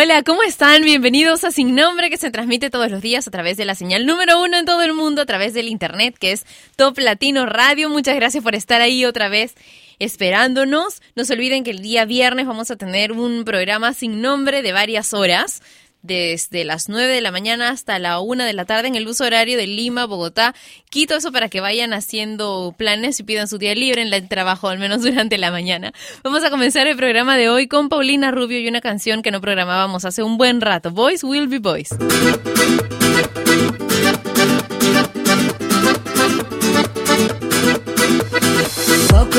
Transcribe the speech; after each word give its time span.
Hola, 0.00 0.22
¿cómo 0.22 0.44
están? 0.44 0.82
Bienvenidos 0.82 1.42
a 1.42 1.50
Sin 1.50 1.74
Nombre 1.74 2.08
que 2.08 2.18
se 2.18 2.30
transmite 2.30 2.70
todos 2.70 2.88
los 2.88 3.02
días 3.02 3.26
a 3.26 3.32
través 3.32 3.56
de 3.56 3.64
la 3.64 3.74
señal 3.74 4.06
número 4.06 4.40
uno 4.40 4.56
en 4.56 4.64
todo 4.64 4.82
el 4.82 4.94
mundo, 4.94 5.22
a 5.22 5.26
través 5.26 5.54
del 5.54 5.66
internet 5.66 6.14
que 6.16 6.30
es 6.30 6.46
Top 6.76 6.96
Latino 6.98 7.46
Radio. 7.46 7.90
Muchas 7.90 8.14
gracias 8.14 8.44
por 8.44 8.54
estar 8.54 8.80
ahí 8.80 9.04
otra 9.04 9.28
vez 9.28 9.56
esperándonos. 9.98 11.02
No 11.16 11.24
se 11.24 11.32
olviden 11.32 11.64
que 11.64 11.72
el 11.72 11.82
día 11.82 12.04
viernes 12.04 12.46
vamos 12.46 12.70
a 12.70 12.76
tener 12.76 13.10
un 13.10 13.42
programa 13.42 13.92
sin 13.92 14.22
nombre 14.22 14.62
de 14.62 14.70
varias 14.70 15.12
horas 15.14 15.62
desde 16.02 16.64
las 16.64 16.88
9 16.88 17.12
de 17.12 17.20
la 17.20 17.32
mañana 17.32 17.70
hasta 17.70 17.98
la 17.98 18.20
1 18.20 18.44
de 18.44 18.52
la 18.52 18.64
tarde 18.64 18.88
en 18.88 18.94
el 18.94 19.06
uso 19.06 19.24
horario 19.24 19.56
de 19.56 19.66
Lima, 19.66 20.06
Bogotá, 20.06 20.54
Quito, 20.90 21.16
eso 21.16 21.32
para 21.32 21.48
que 21.48 21.60
vayan 21.60 21.92
haciendo 21.92 22.74
planes 22.76 23.20
y 23.20 23.22
pidan 23.22 23.48
su 23.48 23.58
día 23.58 23.74
libre 23.74 24.02
en 24.02 24.12
el 24.12 24.28
trabajo, 24.28 24.68
al 24.68 24.78
menos 24.78 25.02
durante 25.02 25.38
la 25.38 25.50
mañana. 25.50 25.92
Vamos 26.22 26.44
a 26.44 26.50
comenzar 26.50 26.86
el 26.86 26.96
programa 26.96 27.36
de 27.36 27.48
hoy 27.48 27.68
con 27.68 27.88
Paulina 27.88 28.30
Rubio 28.30 28.58
y 28.60 28.68
una 28.68 28.80
canción 28.80 29.22
que 29.22 29.30
no 29.30 29.40
programábamos 29.40 30.04
hace 30.04 30.22
un 30.22 30.38
buen 30.38 30.60
rato, 30.60 30.90
Boys 30.90 31.24
Will 31.24 31.48
Be 31.48 31.58
Boys. 31.58 31.90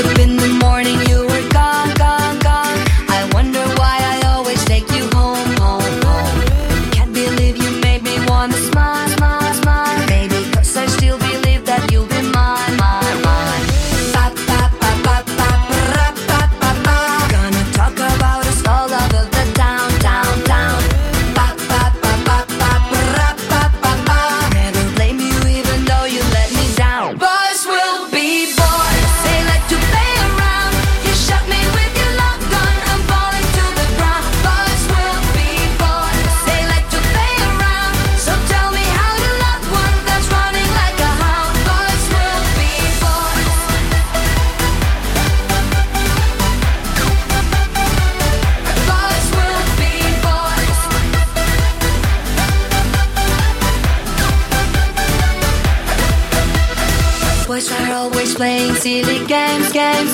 silly 0.02 0.39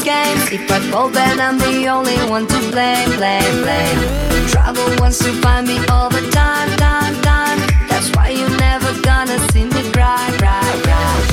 If 0.08 0.70
I 0.70 0.80
fall, 0.92 1.10
then 1.10 1.40
I'm 1.40 1.58
the 1.58 1.88
only 1.88 2.16
one 2.30 2.46
to 2.46 2.60
blame, 2.70 3.10
blame, 3.18 3.64
blame. 3.64 4.48
Trouble 4.50 5.02
wants 5.02 5.18
to 5.20 5.34
find 5.42 5.68
me 5.68 5.84
all 5.88 6.10
the 6.10 6.22
time, 6.30 6.70
time, 6.78 7.20
time. 7.24 7.60
That's 7.90 8.16
why 8.16 8.30
you're 8.30 8.58
never 8.58 9.02
gonna 9.02 9.40
see 9.52 9.66
me 9.66 9.92
cry, 9.92 10.30
cry, 10.38 10.82
cry. 10.84 11.25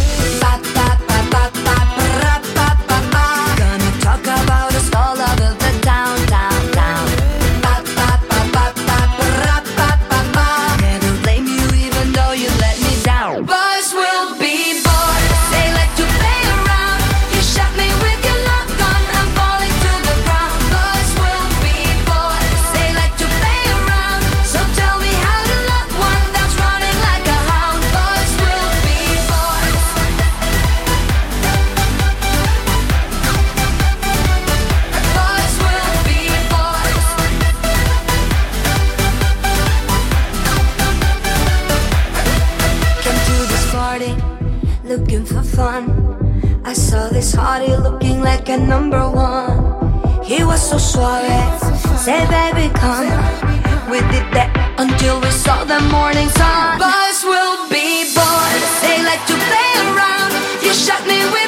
Like 48.43 48.61
a 48.61 48.67
number 48.67 49.09
one. 49.09 50.25
He 50.25 50.43
was 50.43 50.61
so 50.71 50.79
suave, 50.79 51.61
say 51.99 52.27
baby 52.27 52.73
come. 52.75 53.07
We 53.91 53.99
did 54.11 54.27
that 54.35 54.51
until 54.79 55.21
we 55.21 55.31
saw 55.31 55.63
the 55.65 55.79
morning 55.95 56.29
sun. 56.31 56.79
Boys 56.79 57.23
will 57.23 57.69
be 57.71 58.11
boys, 58.11 58.71
they 58.83 58.99
like 59.05 59.23
to 59.31 59.37
play 59.47 59.71
around. 59.87 60.33
You 60.65 60.75
shot 60.75 61.07
me 61.07 61.23
with 61.31 61.42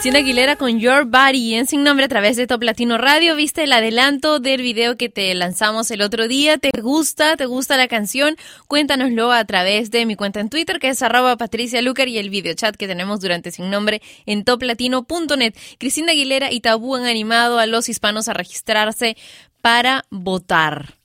Cristina 0.00 0.20
Aguilera 0.20 0.56
con 0.56 0.80
Your 0.80 1.04
Body 1.04 1.56
en 1.56 1.66
Sin 1.66 1.84
Nombre 1.84 2.06
a 2.06 2.08
través 2.08 2.38
de 2.38 2.46
Top 2.46 2.62
Latino 2.62 2.96
Radio. 2.96 3.36
Viste 3.36 3.64
el 3.64 3.72
adelanto 3.74 4.40
del 4.40 4.62
video 4.62 4.96
que 4.96 5.10
te 5.10 5.34
lanzamos 5.34 5.90
el 5.90 6.00
otro 6.00 6.26
día. 6.26 6.56
¿Te 6.56 6.70
gusta? 6.80 7.36
¿Te 7.36 7.44
gusta 7.44 7.76
la 7.76 7.86
canción? 7.86 8.36
Cuéntanoslo 8.66 9.30
a 9.30 9.44
través 9.44 9.90
de 9.90 10.06
mi 10.06 10.16
cuenta 10.16 10.40
en 10.40 10.48
Twitter 10.48 10.78
que 10.78 10.88
es 10.88 11.02
arroba 11.02 11.36
Patricia 11.36 11.82
Lucar 11.82 12.08
y 12.08 12.16
el 12.16 12.30
videochat 12.30 12.76
que 12.76 12.86
tenemos 12.86 13.20
durante 13.20 13.50
Sin 13.50 13.68
Nombre 13.68 14.00
en 14.24 14.42
toplatino.net. 14.44 15.54
Cristina 15.76 16.12
Aguilera 16.12 16.50
y 16.50 16.60
Tabú 16.60 16.94
han 16.96 17.04
animado 17.04 17.58
a 17.58 17.66
los 17.66 17.90
hispanos 17.90 18.28
a 18.28 18.32
registrarse 18.32 19.18
para 19.60 20.06
votar. 20.08 20.99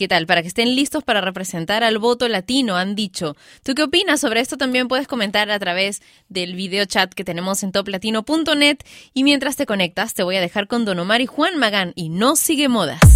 ¿Qué 0.00 0.08
tal? 0.08 0.26
Para 0.26 0.40
que 0.40 0.48
estén 0.48 0.74
listos 0.74 1.04
para 1.04 1.20
representar 1.20 1.84
al 1.84 1.98
voto 1.98 2.26
latino, 2.26 2.76
han 2.76 2.94
dicho. 2.94 3.36
¿Tú 3.62 3.74
qué 3.74 3.82
opinas 3.82 4.18
sobre 4.18 4.40
esto? 4.40 4.56
También 4.56 4.88
puedes 4.88 5.06
comentar 5.06 5.50
a 5.50 5.58
través 5.58 6.00
del 6.30 6.54
video 6.54 6.86
chat 6.86 7.12
que 7.12 7.22
tenemos 7.22 7.62
en 7.62 7.70
toplatino.net. 7.70 8.78
Y 9.12 9.24
mientras 9.24 9.56
te 9.56 9.66
conectas, 9.66 10.14
te 10.14 10.22
voy 10.22 10.36
a 10.36 10.40
dejar 10.40 10.68
con 10.68 10.86
Don 10.86 11.00
Omar 11.00 11.20
y 11.20 11.26
Juan 11.26 11.58
Magán 11.58 11.92
y 11.96 12.08
no 12.08 12.36
sigue 12.36 12.70
modas. 12.70 13.09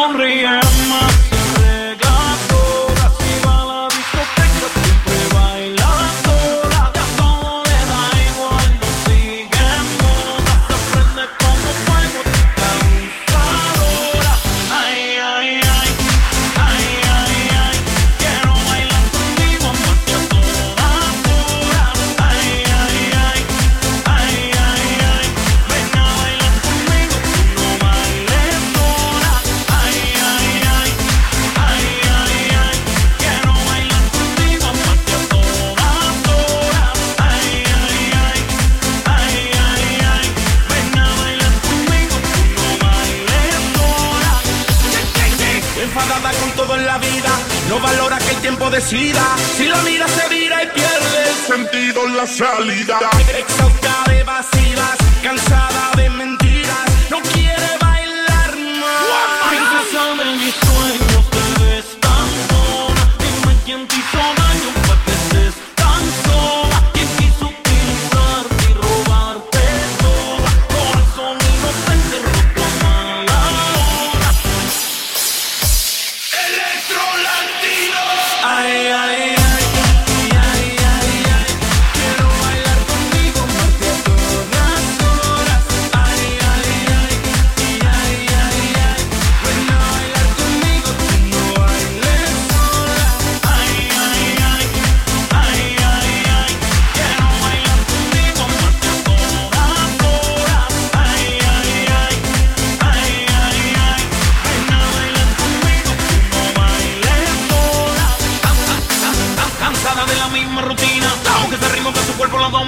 sonríe 0.00 0.46
más. 0.88 1.19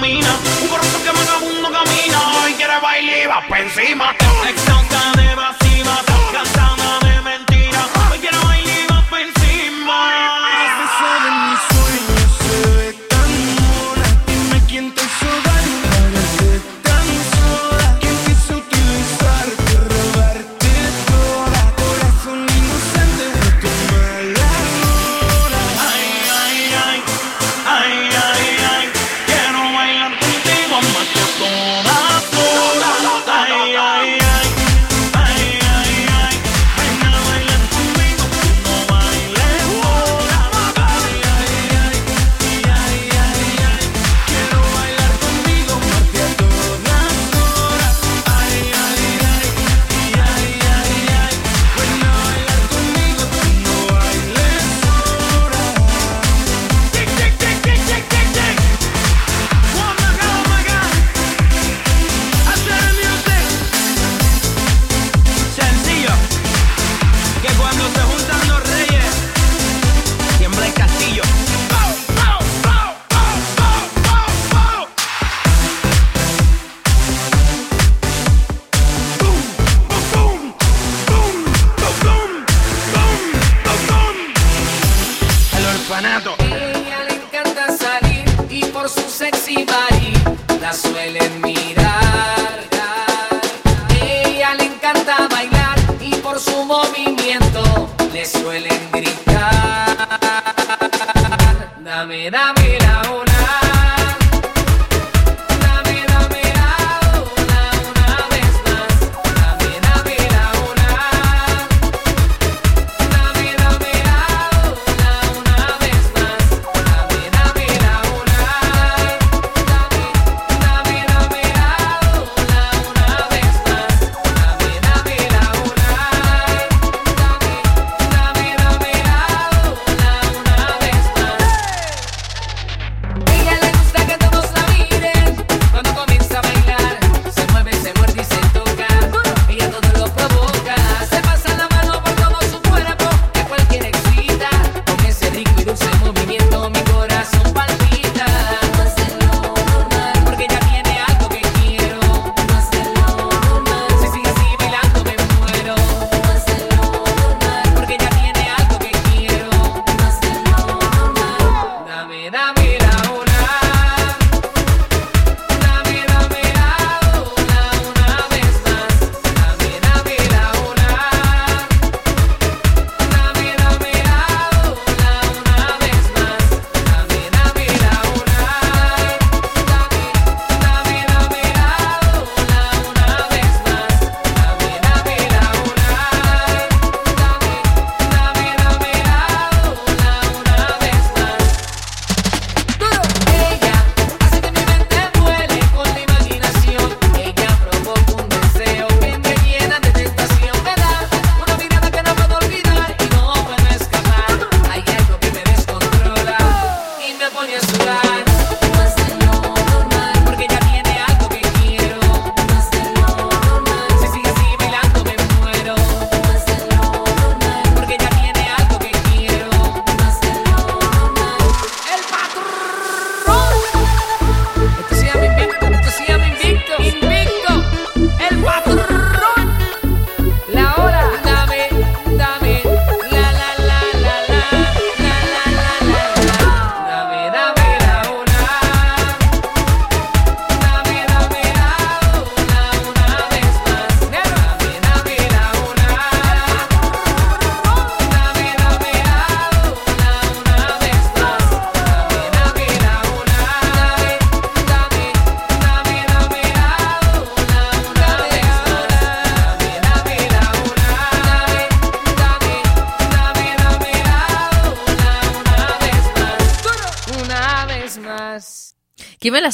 camina, 0.03 0.37
un 0.61 0.69
borracho 0.69 1.01
que 1.01 1.11
vagabundo 1.11 1.71
camina 1.71 2.49
y 2.49 2.53
quiere 2.55 2.77
bailar 2.81 3.17
y 3.23 3.25
va 3.25 3.47
pa' 3.47 3.59
encima. 3.59 4.13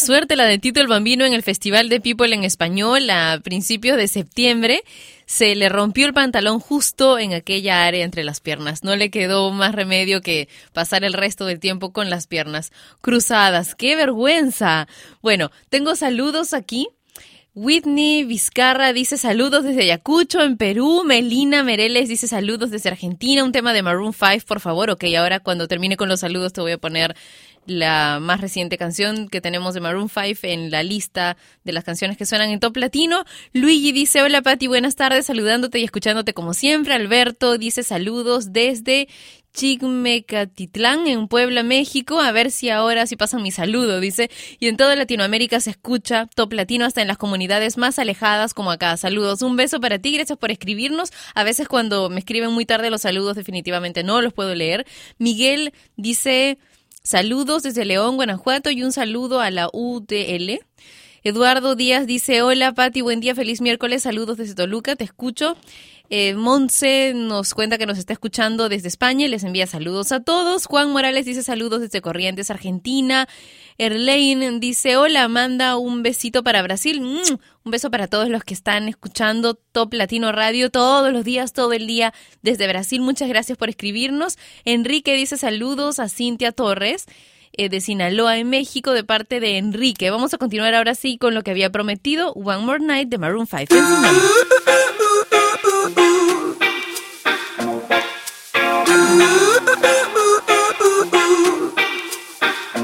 Suerte 0.10 0.36
la 0.36 0.46
de 0.46 0.58
Tito 0.58 0.82
el 0.82 0.88
Bambino 0.88 1.24
en 1.24 1.34
el 1.34 1.44
Festival 1.44 1.88
de 1.88 2.01
People 2.01 2.34
en 2.34 2.44
Español 2.44 3.12
a 3.12 3.39
principios 3.44 3.96
de 3.96 4.08
septiembre. 4.08 4.84
Se 5.28 5.54
le 5.54 5.70
rompió 5.70 6.08
el 6.08 6.16
pantalón 6.16 6.60
justo 6.60 7.20
en 7.20 7.34
aquella 7.34 7.86
área 7.86 8.04
entre 8.04 8.24
las 8.24 8.42
piernas. 8.42 8.84
No 8.84 8.96
le 8.96 9.12
quedó 9.12 9.51
más 9.51 9.75
remedio 9.75 10.22
que 10.24 10.50
pasar 10.74 11.04
el 11.04 11.13
resto 11.13 11.46
del 11.46 11.60
tiempo 11.60 11.94
con 11.94 12.10
las 12.10 12.25
piernas 12.25 12.72
cruzadas. 13.01 13.75
¡Qué 13.75 13.96
vergüenza! 13.96 14.88
Bueno, 15.22 15.51
tengo 15.70 15.96
saludos 15.96 16.56
aquí. 16.56 16.88
Whitney 17.54 18.24
Vizcarra 18.24 18.94
dice 18.94 19.18
saludos 19.18 19.63
desde 19.63 19.82
Ayacucho, 19.82 20.42
en 20.42 20.56
Perú. 20.56 21.04
Melina 21.06 21.62
Mereles 21.62 22.08
dice 22.08 22.28
saludos 22.28 22.72
desde 22.72 22.89
Argentina. 22.89 23.44
Un 23.44 23.51
tema 23.51 23.74
de 23.74 23.84
Maroon 23.84 24.13
5, 24.13 24.46
por 24.48 24.60
favor. 24.60 24.89
Ok, 24.89 25.04
ahora 25.18 25.39
cuando 25.39 25.68
termine 25.68 25.98
con 25.98 26.10
los 26.10 26.22
saludos 26.22 26.54
te 26.54 26.62
voy 26.62 26.72
a 26.72 26.78
poner 26.78 27.16
la 27.70 28.20
más 28.20 28.42
reciente 28.42 28.78
canción 28.78 29.30
que 29.30 29.42
tenemos 29.42 29.74
de 29.74 29.80
Maroon 29.80 30.10
5 30.10 30.40
en 30.44 30.72
la 30.72 30.84
lista 30.84 31.38
de 31.64 31.72
las 31.72 31.84
canciones 31.84 32.18
que 32.18 32.26
suenan 32.26 32.50
en 32.50 32.60
Top 32.60 32.76
Latino. 32.78 33.24
Luigi 33.54 33.92
dice, 33.92 34.22
hola 34.22 34.42
Pati, 34.42 34.68
buenas 34.68 34.96
tardes, 34.96 35.28
saludándote 35.28 35.80
y 35.80 35.84
escuchándote 35.84 36.34
como 36.34 36.54
siempre. 36.54 36.94
Alberto 36.94 37.58
dice 37.58 37.84
saludos 37.84 38.52
desde 38.52 39.08
Chigmecatitlán, 39.54 41.08
en 41.08 41.28
Puebla, 41.28 41.64
México. 41.64 42.20
A 42.20 42.32
ver 42.32 42.52
si 42.52 42.70
ahora 42.70 43.08
sí 43.08 43.16
pasan 43.16 43.42
mi 43.42 43.52
saludo, 43.52 44.00
dice. 44.00 44.30
Y 44.60 44.68
en 44.68 44.78
toda 44.78 44.96
Latinoamérica 44.96 45.60
se 45.60 45.72
escucha 45.72 46.28
Top 46.36 46.54
Latino 46.54 46.86
hasta 46.86 47.02
en 47.02 47.08
las 47.08 47.18
comunidades 47.18 47.78
más 47.78 48.00
alejadas 48.00 48.54
como 48.54 48.72
acá. 48.72 48.96
Saludos, 48.98 49.42
un 49.42 49.56
beso 49.56 49.80
para 49.80 50.00
ti, 50.00 50.14
gracias 50.14 50.38
por 50.38 50.52
escribirnos. 50.52 51.12
A 51.36 51.44
veces 51.44 51.68
cuando 51.68 52.10
me 52.10 52.20
escriben 52.20 52.52
muy 52.52 52.66
tarde 52.66 52.90
los 52.90 53.02
saludos 53.02 53.36
definitivamente 53.36 54.04
no 54.04 54.22
los 54.22 54.34
puedo 54.34 54.56
leer. 54.56 54.86
Miguel 55.18 55.74
dice... 55.96 56.58
Saludos 57.03 57.63
desde 57.63 57.86
León, 57.86 58.18
Guanajuato 58.18 58.70
y 58.70 58.84
un 58.84 58.91
saludo 58.91 59.39
a 59.39 59.50
la 59.51 59.70
UTL. 59.72 60.60
Eduardo 61.24 61.76
Díaz 61.76 62.08
dice, 62.08 62.42
hola 62.42 62.74
Pati, 62.74 63.02
buen 63.02 63.20
día, 63.20 63.36
feliz 63.36 63.62
miércoles, 63.62 64.04
saludos 64.04 64.38
desde 64.38 64.56
Toluca, 64.56 64.96
te 64.96 65.04
escucho. 65.04 65.58
Eh, 66.12 66.34
Monse 66.34 67.14
nos 67.14 67.54
cuenta 67.54 67.78
que 67.78 67.86
nos 67.86 68.00
está 68.00 68.14
escuchando 68.14 68.68
desde 68.68 68.88
España 68.88 69.26
y 69.26 69.30
les 69.30 69.44
envía 69.44 69.68
saludos 69.68 70.12
a 70.12 70.22
todos. 70.22 70.66
Juan 70.66 70.92
Morales 70.92 71.26
dice 71.26 71.44
saludos 71.44 71.82
desde 71.82 72.02
Corrientes, 72.02 72.50
Argentina. 72.50 73.28
Erlein 73.78 74.60
dice, 74.60 74.98
hola, 74.98 75.28
manda 75.28 75.78
un 75.78 76.02
besito 76.02 76.44
para 76.44 76.64
Brasil. 76.64 77.02
Mm, 77.02 77.38
un 77.64 77.72
beso 77.72 77.92
para 77.92 78.08
todos 78.08 78.28
los 78.30 78.44
que 78.44 78.56
están 78.56 78.88
escuchando 78.88 79.54
Top 79.54 79.94
Latino 79.94 80.32
Radio 80.32 80.72
todos 80.72 81.14
los 81.14 81.24
días, 81.24 81.54
todo 81.54 81.74
el 81.74 81.86
día 81.86 82.12
desde 82.42 82.68
Brasil. 82.68 83.02
Muchas 83.02 83.30
gracias 83.30 83.58
por 83.58 83.70
escribirnos. 83.70 84.38
Enrique 84.65 85.13
dice 85.13 85.38
saludos 85.38 86.00
a 86.00 86.10
Cintia 86.10 86.52
Torres 86.52 87.06
de 87.67 87.82
Sinaloa, 87.82 88.38
en 88.38 88.50
México, 88.50 88.93
de 88.93 89.04
parte 89.04 89.41
de 89.41 89.58
Enrique. 89.58 90.10
Vamos 90.12 90.34
a 90.34 90.38
continuar 90.38 90.74
ahora 90.74 90.95
sí 90.95 91.17
con 91.17 91.34
lo 91.34 91.43
que 91.43 91.52
había 91.52 91.69
prometido, 91.72 92.32
One 92.34 92.60
More 92.60 92.80
Night 92.80 93.10
de 93.10 93.17
Maroon 93.17 93.48
5. 93.48 93.58
En 93.62 93.67
Sin 93.67 94.02
Nombre. 94.02 94.22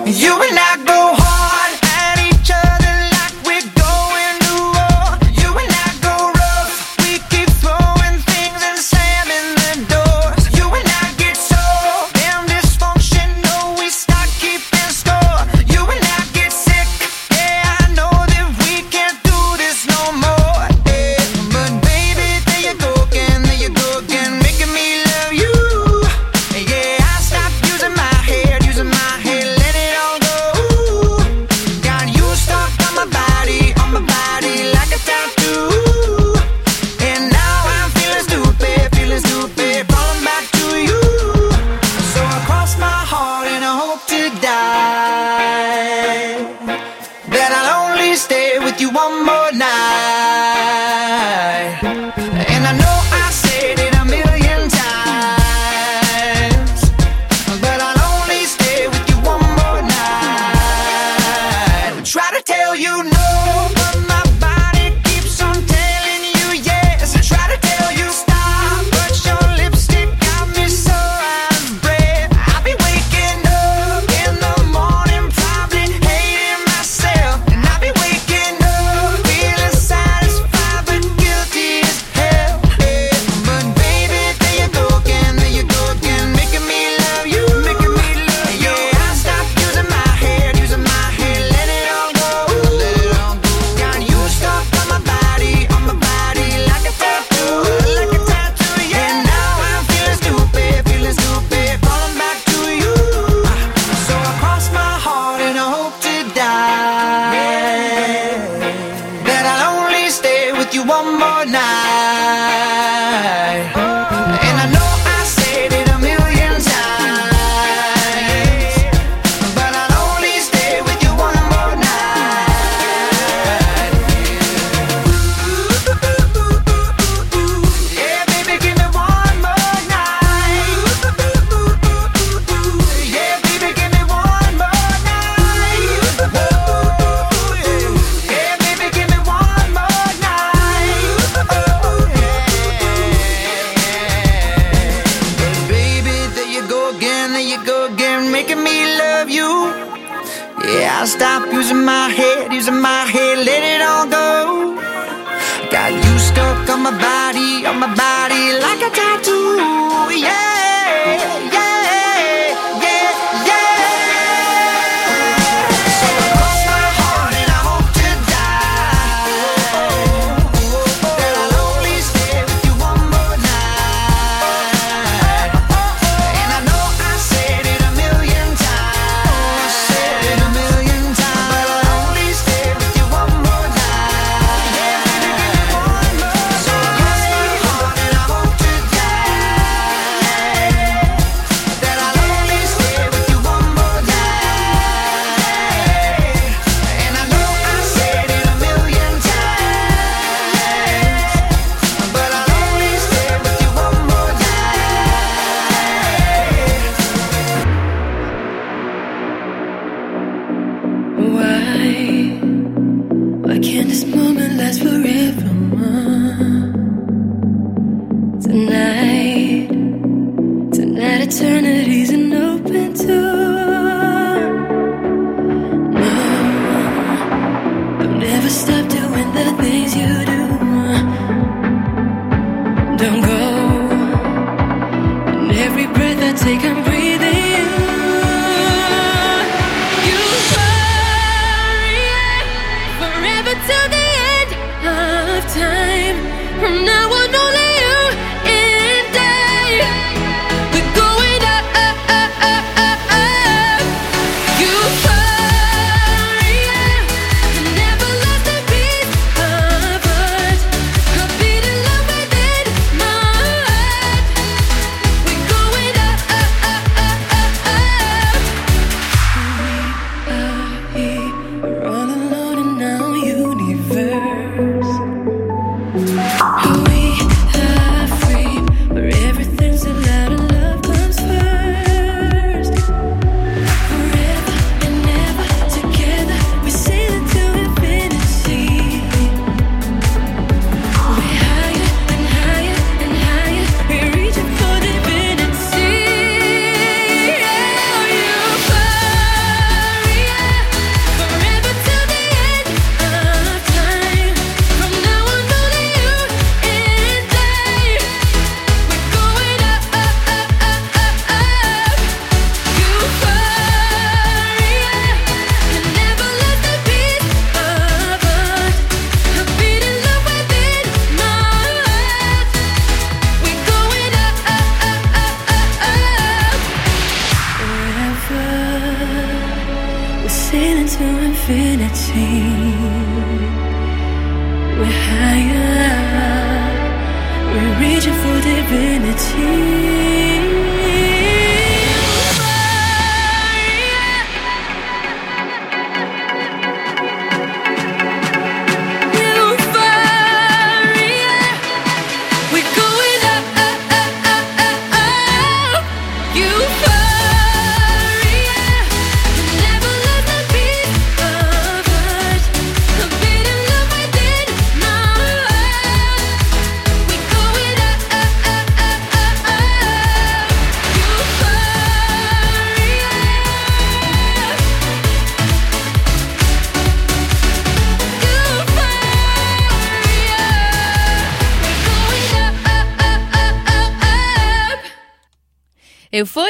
You 0.07 0.33
and 0.33 0.59
I 0.59 0.64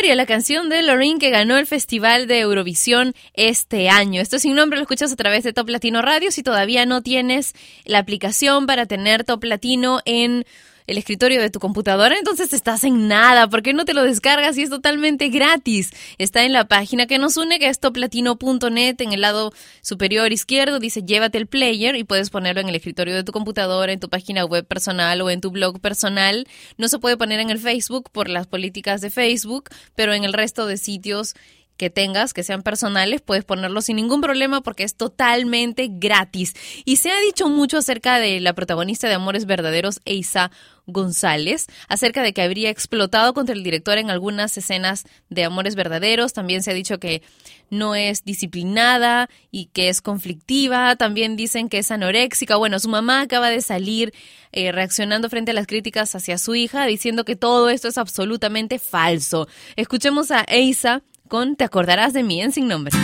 Euforia, 0.06 0.16
la 0.16 0.28
canción 0.28 0.70
de 0.70 0.84
Loreen 0.84 1.18
que 1.18 1.32
ganó 1.32 1.58
el 1.58 1.66
Festival 1.66 2.28
de 2.28 2.42
Eurovisión 2.42 3.16
este 3.34 3.90
año. 3.90 4.22
Esto 4.22 4.38
sin 4.38 4.54
nombre 4.54 4.78
lo 4.78 4.84
escuchas 4.84 5.12
a 5.12 5.16
través 5.16 5.44
de 5.44 5.52
Top 5.52 5.68
Latino 5.68 6.04
Radio. 6.04 6.30
Si 6.30 6.44
todavía 6.44 6.86
no 6.86 7.02
tienes 7.02 7.54
la 7.86 7.98
aplicación 8.00 8.68
para 8.68 8.86
tener 8.86 9.24
Top 9.24 9.44
Latino 9.44 10.02
en 10.06 10.46
el 10.88 10.98
escritorio 10.98 11.42
de 11.42 11.50
tu 11.50 11.60
computadora, 11.60 12.18
entonces 12.18 12.54
estás 12.54 12.84
en 12.84 13.08
nada. 13.08 13.48
¿Por 13.48 13.64
qué 13.64 13.74
no 13.74 13.86
te 13.86 13.94
lo 13.94 14.04
descargas 14.04 14.58
y 14.58 14.64
es 14.64 14.70
totalmente 14.70 15.30
gratis? 15.30 15.92
Está 16.18 16.44
en 16.44 16.54
la 16.54 16.68
página 16.68 17.08
que 17.08 17.18
nos 17.18 17.38
une, 17.38 17.60
que 17.60 17.70
es 17.70 17.80
toplatino.net. 17.80 18.96
En 19.00 19.14
el 19.14 19.22
lado 19.22 19.52
superior 19.82 20.32
izquierdo 20.32 20.80
dice 20.80 21.04
llévate 21.04 21.38
el 21.38 21.48
player 21.48 21.96
y 21.96 22.04
puedes 22.04 22.30
ponerlo 22.30 22.62
en 22.62 22.70
el 22.70 22.76
escritorio 22.76 23.16
de 23.16 23.24
tu 23.24 23.32
computadora, 23.32 23.92
en 23.92 24.00
tu 24.00 24.10
página 24.10 24.46
web 24.46 24.66
personal 24.66 25.22
o 25.22 25.30
en 25.30 25.42
tu 25.42 25.52
blog 25.52 25.80
personal. 25.80 26.48
No 26.78 26.88
se 26.88 27.00
puede 27.00 27.18
poner 27.18 27.40
en 27.40 27.50
el 27.50 27.60
Facebook 27.60 28.10
por 28.12 28.30
las 28.30 28.48
políticas 28.48 29.02
de 29.02 29.10
Facebook, 29.10 29.70
pero 29.96 30.14
en 30.14 30.24
el 30.24 30.34
resto 30.34 30.66
de 30.68 30.78
sitios 30.78 31.36
que 31.78 31.90
tengas, 31.90 32.34
que 32.34 32.44
sean 32.44 32.64
personales, 32.64 33.22
puedes 33.22 33.44
ponerlo 33.44 33.82
sin 33.82 33.98
ningún 33.98 34.22
problema 34.22 34.62
porque 34.62 34.84
es 34.84 34.96
totalmente 34.96 35.88
gratis. 35.92 36.54
Y 36.86 36.98
se 36.98 37.12
ha 37.12 37.20
dicho 37.20 37.50
mucho 37.50 37.78
acerca 37.78 38.20
de 38.20 38.40
la 38.40 38.54
protagonista 38.54 39.08
de 39.08 39.16
Amores 39.16 39.46
Verdaderos, 39.46 40.02
Eisa 40.06 40.52
González, 40.88 41.68
acerca 41.88 42.22
de 42.22 42.34
que 42.34 42.42
habría 42.42 42.70
explotado 42.70 43.34
contra 43.34 43.56
el 43.56 43.64
director 43.64 43.98
en 43.98 44.10
algunas 44.10 44.56
escenas 44.58 45.06
de 45.30 45.44
Amores 45.44 45.76
Verdaderos. 45.76 46.34
También 46.34 46.64
se 46.64 46.72
ha 46.72 46.76
dicho 46.76 47.00
que 47.00 47.24
no 47.70 47.96
es 47.96 48.24
disciplinada 48.24 49.30
y 49.52 49.66
que 49.68 49.90
es 49.90 50.02
conflictiva. 50.02 50.96
También 50.96 51.36
dicen 51.36 51.70
que 51.70 51.80
es 51.80 51.92
anoréxica. 51.92 52.56
Bueno, 52.56 52.80
su 52.80 52.90
mamá 52.90 53.22
acaba 53.22 53.50
de 53.50 53.62
salir 53.62 54.14
eh, 54.52 54.72
reaccionando 54.72 55.30
frente 55.30 55.52
a 55.52 55.56
las 55.56 55.68
críticas 55.68 56.16
hacia 56.16 56.38
su 56.38 56.56
hija, 56.56 56.86
diciendo 56.86 57.26
que 57.26 57.36
todo 57.36 57.70
esto 57.70 57.88
es 57.88 57.98
absolutamente 57.98 58.80
falso. 58.80 59.48
Escuchemos 59.76 60.32
a 60.32 60.46
Eisa 60.48 61.02
con 61.28 61.56
Te 61.56 61.64
acordarás 61.64 62.14
de 62.14 62.24
mí 62.24 62.42
en 62.42 62.52
Sin 62.52 62.68
Nombre. 62.68 62.96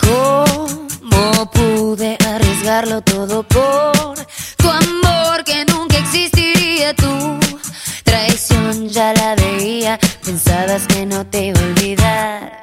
¿Cómo 0.00 1.50
pude 1.50 2.18
arriesgarlo 2.26 3.00
todo 3.02 3.42
por 3.44 4.14
tu 4.56 4.68
amor 4.68 5.44
que 5.44 5.64
nunca 5.66 5.98
existiría 5.98 6.94
tú? 6.94 7.38
Traición 8.04 8.88
ya 8.88 9.12
la 9.14 9.34
veía, 9.36 9.98
pensabas 10.24 10.86
que 10.86 11.06
no 11.06 11.24
te 11.26 11.46
iba 11.46 11.60
a 11.60 11.64
olvidar. 11.64 12.60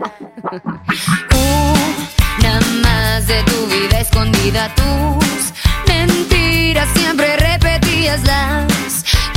Una 2.39 2.59
más 2.83 3.27
de 3.27 3.41
tu 3.43 3.65
vida 3.67 3.99
escondida, 3.99 4.73
tus 4.75 5.53
mentiras 5.87 6.87
siempre 6.95 7.36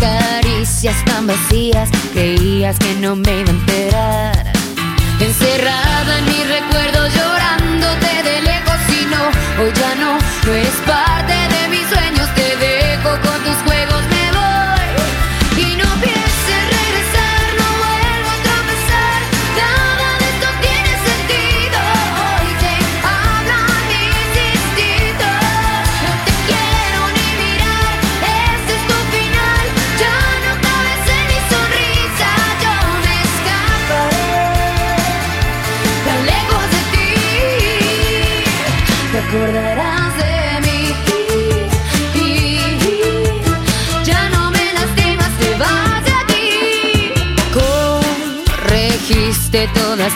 caricias 0.01 0.97
tan 1.05 1.27
vacías, 1.27 1.91
creías 2.13 2.79
que 2.79 2.95
no 2.95 3.15
me 3.15 3.41
iba 3.41 3.51
a 3.51 3.55
enterar. 3.55 4.53
Encerrada 5.21 6.19
en 6.19 6.25
mis 6.25 6.49
recuerdos 6.49 7.15
llorándote 7.15 8.23
de 8.23 8.43
lejos 8.43 8.81
y 8.89 9.05
no, 9.07 9.63
hoy 9.63 9.73
ya 9.75 9.95
no, 9.97 10.19
no 10.47 10.53
eres 10.53 10.75
parte 10.87 11.35
de 11.55 11.69
mis 11.69 11.87
sueños, 11.89 12.20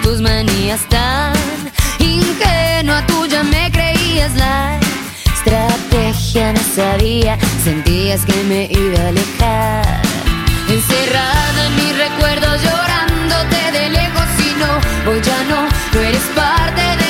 tus 0.03 0.21
manías 0.21 0.81
tan 0.89 1.33
ingenua 1.99 3.05
tuya 3.07 3.43
me 3.43 3.71
creías 3.71 4.35
la 4.35 4.79
estrategia 5.45 6.53
no 6.53 6.61
sabía, 6.75 7.39
sentías 7.63 8.25
que 8.25 8.43
me 8.45 8.65
iba 8.71 8.99
a 8.99 9.09
alejar. 9.09 10.03
Encerrada 10.69 11.67
en 11.67 11.77
mis 11.77 11.99
recuerdos 11.99 12.63
llorándote 12.63 13.73
de 13.73 13.91
lejos 13.91 14.29
y 14.39 14.55
no, 14.59 15.11
hoy 15.11 15.21
ya 15.23 15.45
no, 15.45 15.69
no 15.93 16.01
eres 16.01 16.23
parte 16.35 16.83
de 16.83 17.04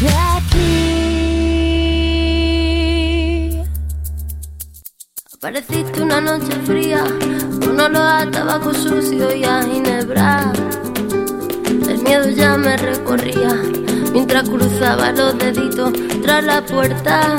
de 0.00 0.08
aquí. 0.36 0.72
Apareciste 5.34 6.02
una 6.02 6.20
noche 6.20 6.52
fría, 6.66 7.04
con 7.60 7.80
olor 7.80 7.96
a 7.96 8.30
tabaco 8.30 8.74
sucio 8.74 9.34
y 9.34 9.44
a 9.44 9.62
ginebra. 9.62 10.52
El 11.88 12.02
miedo 12.02 12.28
ya 12.28 12.58
me 12.58 12.76
recorría 12.76 13.54
mientras 14.12 14.48
cruzaba 14.48 15.10
los 15.12 15.38
deditos 15.38 15.92
tras 16.22 16.44
la 16.44 16.60
puerta. 16.64 17.38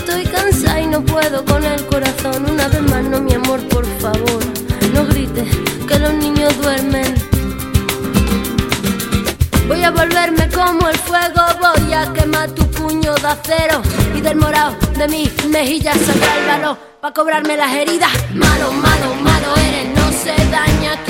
estoy 0.00 0.24
cansada 0.24 0.80
y 0.80 0.86
no 0.86 1.02
puedo 1.02 1.44
con 1.44 1.62
el 1.64 1.84
corazón. 1.86 2.48
Una 2.50 2.68
vez 2.68 2.82
más, 2.82 3.04
no, 3.04 3.20
mi 3.20 3.34
amor, 3.34 3.60
por 3.68 3.84
favor, 4.00 4.40
no 4.94 5.04
grites 5.06 5.48
que 5.86 5.98
los 5.98 6.14
niños 6.14 6.50
duermen. 6.62 7.14
Voy 9.68 9.82
a 9.84 9.90
volverme 9.90 10.48
como 10.50 10.88
el 10.88 10.98
fuego, 10.98 11.42
voy 11.60 11.92
a 11.92 12.12
quemar 12.12 12.50
tu 12.50 12.64
puño 12.70 13.14
de 13.14 13.28
acero 13.28 13.82
y 14.16 14.20
del 14.20 14.36
morado 14.36 14.74
de 14.96 15.06
mis 15.08 15.30
mejillas 15.46 15.96
saldrá 16.06 16.38
el 16.38 16.46
valor 16.46 16.76
para 17.00 17.14
cobrarme 17.14 17.56
las 17.56 17.72
heridas. 17.72 18.12
Malo, 18.34 18.72
malo, 18.72 19.14
malo 19.22 19.50
eres, 19.56 19.86
no 19.94 20.06
se 20.22 20.34
daña 20.50 21.09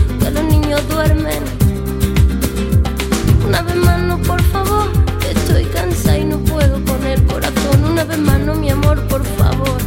corazón. 8.11 8.17
Una 8.17 8.17
vez 8.17 8.19
más, 8.19 8.39
no, 8.39 8.55
mi 8.55 8.69
amor, 8.69 9.07
por 9.07 9.23
favor, 9.37 9.77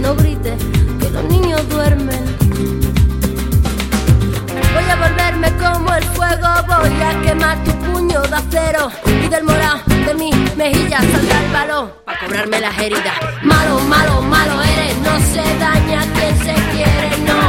no 0.00 0.14
grites 0.16 0.58
que 1.00 1.10
los 1.10 1.24
niños 1.24 1.68
duermen. 1.68 2.20
Voy 4.74 4.84
a 4.90 4.96
volverme 4.96 5.52
como 5.56 5.94
el 5.94 6.04
fuego, 6.04 6.48
voy 6.66 7.02
a 7.02 7.20
quemar 7.22 7.64
tu 7.64 7.72
puño 7.72 8.20
de 8.22 8.36
acero 8.36 8.90
y 9.06 9.28
del 9.28 9.44
morado 9.44 9.80
de 9.86 10.14
mis 10.14 10.56
mejillas 10.56 11.04
saldrá 11.12 11.44
el 11.44 11.52
valor 11.52 12.02
para 12.04 12.20
cobrarme 12.20 12.60
las 12.60 12.78
heridas. 12.78 13.14
Malo, 13.42 13.80
malo, 13.80 14.22
malo 14.22 14.62
eres, 14.62 14.96
no 14.98 15.18
se 15.32 15.58
daña 15.58 16.02
quien 16.14 16.36
se 16.38 16.54
quiere, 16.72 17.10
no. 17.26 17.40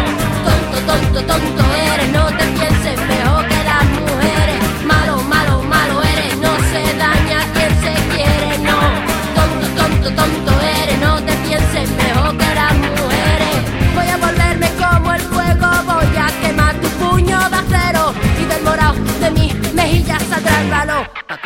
Tonto, 0.46 0.78
tonto, 0.88 1.34
tonto 1.34 1.64
eres, 1.94 2.12
no 2.12 2.26
te 2.38 2.46
pienses 2.46 2.81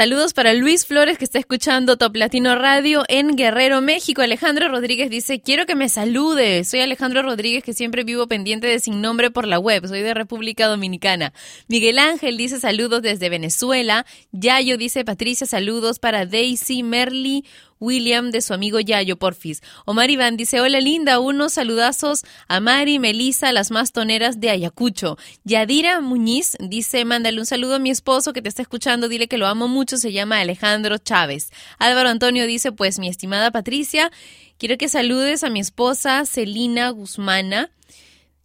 Saludos 0.00 0.32
para 0.32 0.54
Luis 0.54 0.86
Flores 0.86 1.18
que 1.18 1.26
está 1.26 1.38
escuchando 1.38 1.98
Top 1.98 2.16
Latino 2.16 2.54
Radio 2.54 3.04
en 3.08 3.36
Guerrero, 3.36 3.82
México. 3.82 4.22
Alejandro 4.22 4.66
Rodríguez 4.70 5.10
dice, 5.10 5.42
quiero 5.42 5.66
que 5.66 5.74
me 5.74 5.90
salude. 5.90 6.64
Soy 6.64 6.80
Alejandro 6.80 7.20
Rodríguez 7.20 7.62
que 7.62 7.74
siempre 7.74 8.02
vivo 8.02 8.26
pendiente 8.26 8.66
de 8.66 8.78
Sin 8.78 9.02
Nombre 9.02 9.30
por 9.30 9.46
la 9.46 9.58
web. 9.58 9.86
Soy 9.86 10.00
de 10.00 10.14
República 10.14 10.68
Dominicana. 10.68 11.34
Miguel 11.68 11.98
Ángel 11.98 12.38
dice 12.38 12.58
saludos 12.58 13.02
desde 13.02 13.28
Venezuela. 13.28 14.06
Yayo 14.32 14.78
dice, 14.78 15.04
Patricia, 15.04 15.46
saludos 15.46 15.98
para 15.98 16.24
Daisy, 16.24 16.82
Merly, 16.82 17.44
William 17.80 18.30
de 18.30 18.42
su 18.42 18.54
amigo 18.54 18.78
Yayo 18.78 19.18
Porfis. 19.18 19.62
Omar 19.86 20.10
Iván 20.10 20.36
dice, 20.36 20.60
hola 20.60 20.80
linda, 20.80 21.18
unos 21.18 21.54
saludazos 21.54 22.24
a 22.46 22.60
Mari, 22.60 22.98
Melisa, 22.98 23.52
las 23.52 23.70
más 23.70 23.92
toneras 23.92 24.38
de 24.38 24.50
Ayacucho. 24.50 25.16
Yadira 25.44 26.00
Muñiz 26.00 26.56
dice, 26.60 27.04
mándale 27.04 27.40
un 27.40 27.46
saludo 27.46 27.76
a 27.76 27.78
mi 27.78 27.90
esposo 27.90 28.32
que 28.32 28.42
te 28.42 28.48
está 28.48 28.62
escuchando, 28.62 29.08
dile 29.08 29.26
que 29.26 29.38
lo 29.38 29.46
amo 29.46 29.66
mucho, 29.66 29.96
se 29.96 30.12
llama 30.12 30.40
Alejandro 30.40 30.98
Chávez. 30.98 31.50
Álvaro 31.78 32.10
Antonio 32.10 32.46
dice, 32.46 32.70
pues 32.70 32.98
mi 32.98 33.08
estimada 33.08 33.50
Patricia, 33.50 34.12
quiero 34.58 34.76
que 34.78 34.88
saludes 34.88 35.42
a 35.42 35.50
mi 35.50 35.60
esposa 35.60 36.24
Celina 36.26 36.90
Guzmana. 36.90 37.70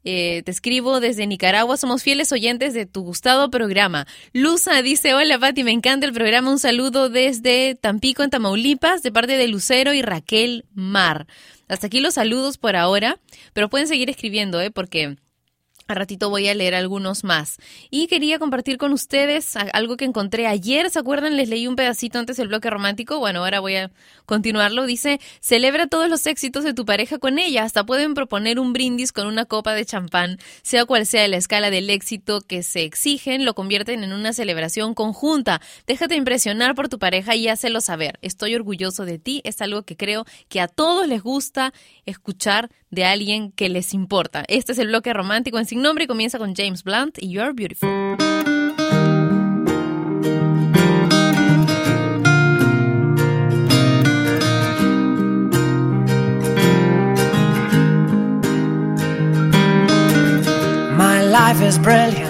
Eh, 0.07 0.43
te 0.45 0.51
escribo 0.51 0.99
desde 0.99 1.25
Nicaragua, 1.25 1.77
somos 1.77 2.03
fieles 2.03 2.31
oyentes 2.31 2.75
de 2.75 2.85
tu 2.85 3.01
gustado 3.01 3.49
programa. 3.49 4.05
Luza 4.33 4.83
dice, 4.83 5.15
hola 5.15 5.39
Pati, 5.39 5.63
me 5.63 5.71
encanta 5.71 6.05
el 6.05 6.13
programa, 6.13 6.51
un 6.51 6.59
saludo 6.59 7.09
desde 7.09 7.73
Tampico 7.73 8.21
en 8.21 8.29
Tamaulipas, 8.29 9.01
de 9.01 9.11
parte 9.11 9.35
de 9.35 9.47
Lucero 9.47 9.93
y 9.93 10.03
Raquel 10.03 10.65
Mar. 10.75 11.25
Hasta 11.67 11.87
aquí 11.87 12.01
los 12.01 12.13
saludos 12.13 12.59
por 12.59 12.75
ahora, 12.75 13.19
pero 13.53 13.67
pueden 13.67 13.87
seguir 13.87 14.09
escribiendo, 14.09 14.61
¿eh? 14.61 14.69
Porque... 14.69 15.17
A 15.87 15.93
ratito 15.93 16.31
voy 16.31 16.47
a 16.47 16.55
leer 16.55 16.73
algunos 16.73 17.23
más. 17.23 17.57
Y 17.91 18.07
quería 18.07 18.39
compartir 18.39 18.79
con 18.79 18.91
ustedes 18.91 19.55
algo 19.55 19.97
que 19.97 20.05
encontré 20.05 20.47
ayer. 20.47 20.89
¿Se 20.89 20.97
acuerdan? 20.97 21.37
Les 21.37 21.47
leí 21.47 21.67
un 21.67 21.75
pedacito 21.75 22.17
antes 22.17 22.37
del 22.37 22.47
bloque 22.47 22.71
romántico. 22.71 23.19
Bueno, 23.19 23.41
ahora 23.41 23.59
voy 23.59 23.75
a 23.75 23.91
continuarlo. 24.25 24.87
Dice, 24.87 25.19
celebra 25.41 25.85
todos 25.85 26.09
los 26.09 26.25
éxitos 26.25 26.63
de 26.63 26.73
tu 26.73 26.85
pareja 26.85 27.19
con 27.19 27.37
ella. 27.37 27.61
Hasta 27.61 27.85
pueden 27.85 28.15
proponer 28.15 28.59
un 28.59 28.73
brindis 28.73 29.11
con 29.11 29.27
una 29.27 29.45
copa 29.45 29.75
de 29.75 29.85
champán. 29.85 30.39
Sea 30.63 30.85
cual 30.85 31.05
sea 31.05 31.27
la 31.27 31.37
escala 31.37 31.69
del 31.69 31.91
éxito 31.91 32.41
que 32.41 32.63
se 32.63 32.81
exigen, 32.81 33.45
lo 33.45 33.53
convierten 33.53 34.03
en 34.03 34.11
una 34.11 34.33
celebración 34.33 34.95
conjunta. 34.95 35.61
Déjate 35.85 36.15
impresionar 36.15 36.73
por 36.73 36.89
tu 36.89 36.97
pareja 36.97 37.35
y 37.35 37.47
hácelo 37.47 37.79
saber. 37.79 38.17
Estoy 38.23 38.55
orgulloso 38.55 39.05
de 39.05 39.19
ti. 39.19 39.41
Es 39.43 39.61
algo 39.61 39.83
que 39.83 39.95
creo 39.95 40.25
que 40.49 40.61
a 40.61 40.67
todos 40.67 41.07
les 41.07 41.21
gusta 41.21 41.73
escuchar 42.07 42.71
de 42.95 43.05
alguien 43.05 43.51
que 43.51 43.69
les 43.69 43.93
importa. 43.93 44.43
Este 44.47 44.71
es 44.71 44.79
el 44.79 44.87
bloque 44.87 45.13
romántico 45.13 45.59
en 45.59 45.65
Sin 45.65 45.81
Nombre 45.81 46.05
y 46.05 46.07
comienza 46.07 46.39
con 46.39 46.55
James 46.55 46.83
Blunt 46.83 47.17
y 47.19 47.29
You're 47.29 47.53
Beautiful. 47.53 47.89
My 60.97 61.21
life 61.21 61.61
is 61.61 61.77
brilliant. 61.77 62.24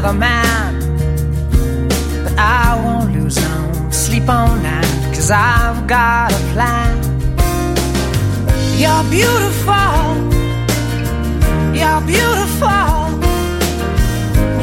Another 0.00 0.18
man. 0.18 0.80
But 2.24 2.38
I 2.38 2.80
won't 2.82 3.12
lose 3.12 3.36
no 3.36 3.90
sleep 3.90 4.28
on 4.28 4.62
that. 4.62 4.86
Cause 5.14 5.30
I've 5.30 5.86
got 5.86 6.32
a 6.32 6.42
plan. 6.52 6.96
You're 8.80 9.04
beautiful. 9.10 10.00
You're 11.78 12.02
beautiful. 12.14 12.92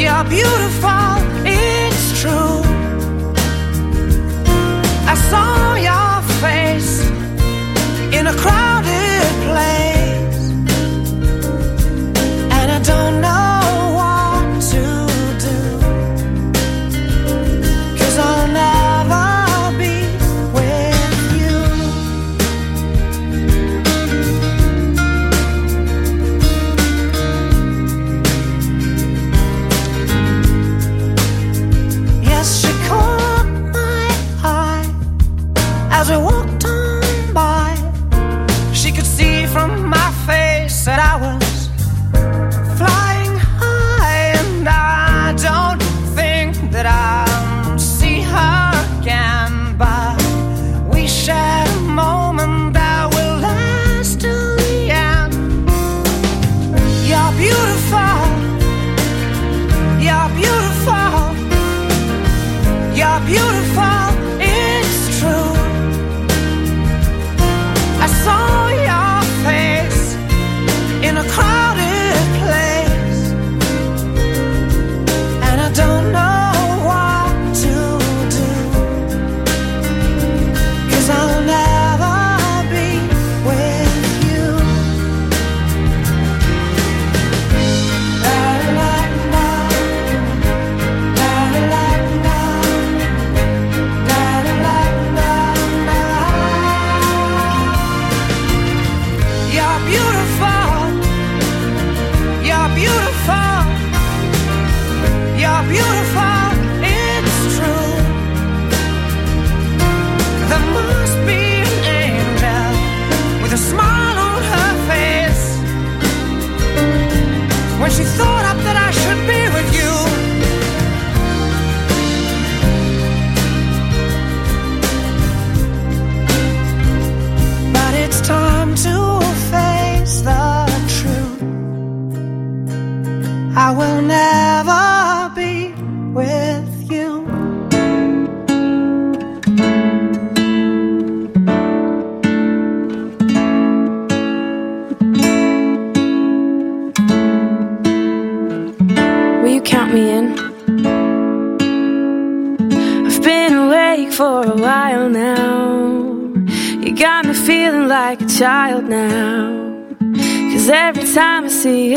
You're 0.02 0.26
beautiful. 0.38 1.14
It's 1.46 2.22
true. 2.22 2.62
I 5.12 5.16
saw 5.30 5.76
your 5.76 6.14
face 6.42 7.17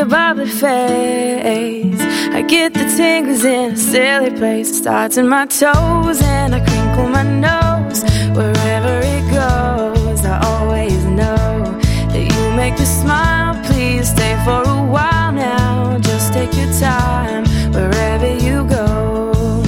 your 0.00 0.08
bubbly 0.08 0.46
face, 0.46 2.00
I 2.32 2.42
get 2.48 2.72
the 2.72 2.86
tingles 2.96 3.44
in 3.44 3.72
a 3.72 3.76
silly 3.76 4.30
place. 4.30 4.70
It 4.70 4.74
starts 4.74 5.18
in 5.18 5.28
my 5.28 5.44
toes 5.44 6.22
and 6.22 6.54
I 6.54 6.60
crinkle 6.60 7.08
my 7.08 7.22
nose. 7.22 8.02
Wherever 8.34 9.00
it 9.16 9.24
goes, 9.30 10.24
I 10.24 10.40
always 10.42 11.04
know 11.04 11.78
that 12.12 12.24
you 12.32 12.56
make 12.56 12.78
me 12.78 12.86
smile. 12.86 13.52
Please 13.64 14.08
stay 14.08 14.40
for 14.42 14.62
a 14.62 14.82
while 14.94 15.32
now. 15.32 15.98
Just 15.98 16.32
take 16.32 16.54
your 16.54 16.72
time 16.80 17.44
wherever 17.74 18.32
you 18.46 18.64
go. 18.64 19.60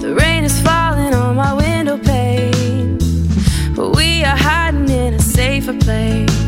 The 0.00 0.12
rain 0.18 0.42
is 0.42 0.60
falling 0.60 1.14
on 1.14 1.36
my 1.36 1.52
window 1.52 1.98
pane, 1.98 2.98
but 3.76 3.94
we 3.94 4.24
are 4.24 4.36
hiding 4.36 4.90
in 4.90 5.14
a 5.14 5.20
safer 5.20 5.74
place. 5.78 6.47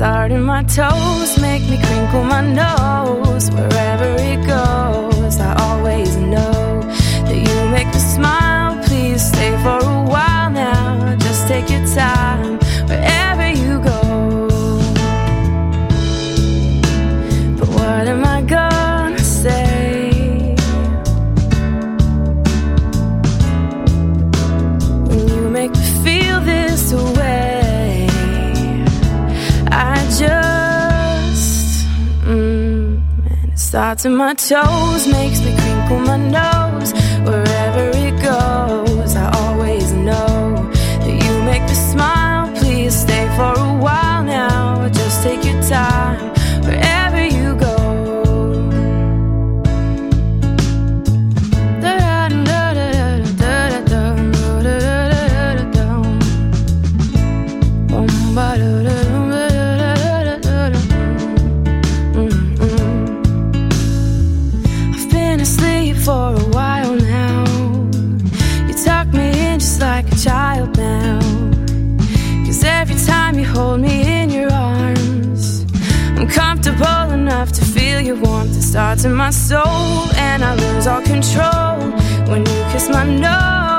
Adore. 0.00 0.28
They 0.28 0.30
start 0.30 0.32
in 0.32 0.42
my 0.42 0.62
toes, 0.62 1.40
make 1.40 1.62
me 1.62 1.78
crinkle 1.78 2.24
my 2.24 2.40
nose. 2.40 3.50
Wherever 3.50 4.16
it 4.18 4.46
goes, 4.46 5.40
I 5.40 5.54
always 5.58 6.16
know 6.16 6.82
that 7.24 7.36
you 7.36 7.70
make 7.70 7.86
me 7.86 8.00
smile. 8.00 8.82
Please 8.84 9.22
stay 9.22 9.56
for 9.62 9.78
a 9.78 10.04
while 10.04 10.50
now. 10.50 11.16
Just 11.16 11.48
take 11.48 11.70
your 11.70 11.86
time 11.94 12.58
starts 33.76 34.06
in 34.06 34.16
my 34.16 34.32
toes, 34.32 35.06
makes 35.06 35.38
me 35.44 35.54
crinkle 35.54 35.98
my 35.98 36.16
nose. 36.16 36.65
In 79.06 79.14
my 79.14 79.30
soul, 79.30 80.10
and 80.16 80.44
I 80.44 80.56
lose 80.56 80.88
all 80.88 81.00
control. 81.00 81.78
When 82.28 82.40
you 82.40 82.64
kiss 82.72 82.88
my 82.88 83.04
nose, 83.04 83.75